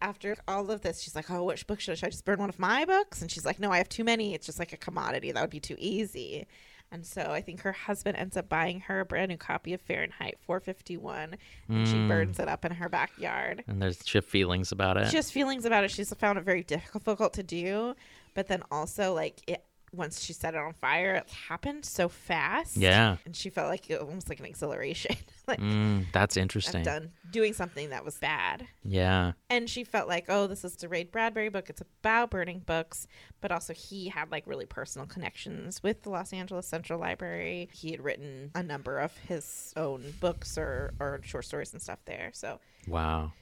[0.03, 1.95] after all of this, she's like, "Oh, which book should I?
[1.95, 4.05] Should I just burn one of my books?" And she's like, "No, I have too
[4.05, 4.35] many.
[4.35, 5.33] It's just like a commodity.
[5.33, 6.47] That would be too easy."
[6.93, 9.81] And so I think her husband ends up buying her a brand new copy of
[9.81, 11.37] Fahrenheit 451,
[11.69, 12.09] and she hmm.
[12.09, 13.65] burns it up in her backyard.
[13.67, 15.11] and there's have feelings about it.
[15.11, 15.91] She has feelings about it.
[15.91, 17.95] She's found it very difficult to do,
[18.35, 19.65] but then also like it
[19.97, 22.77] once she set it on fire, it happened so fast.
[22.77, 23.17] Yeah.
[23.25, 25.17] and she felt like it almost like an exhilaration.
[25.49, 26.79] like Mm, that's interesting.
[26.79, 28.67] I'm done doing something that was bad.
[28.85, 29.33] Yeah.
[29.51, 31.71] And she felt like, oh, this is the Ray Bradbury book.
[31.71, 33.07] It's about burning books.
[33.41, 37.69] But also, he had like really personal connections with the Los Angeles Central Library.
[37.73, 41.99] He had written a number of his own books or, or short stories and stuff
[42.07, 42.31] there.
[42.35, 43.33] So, Wow.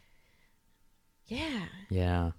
[1.26, 1.66] yeah.
[1.90, 2.30] Yeah.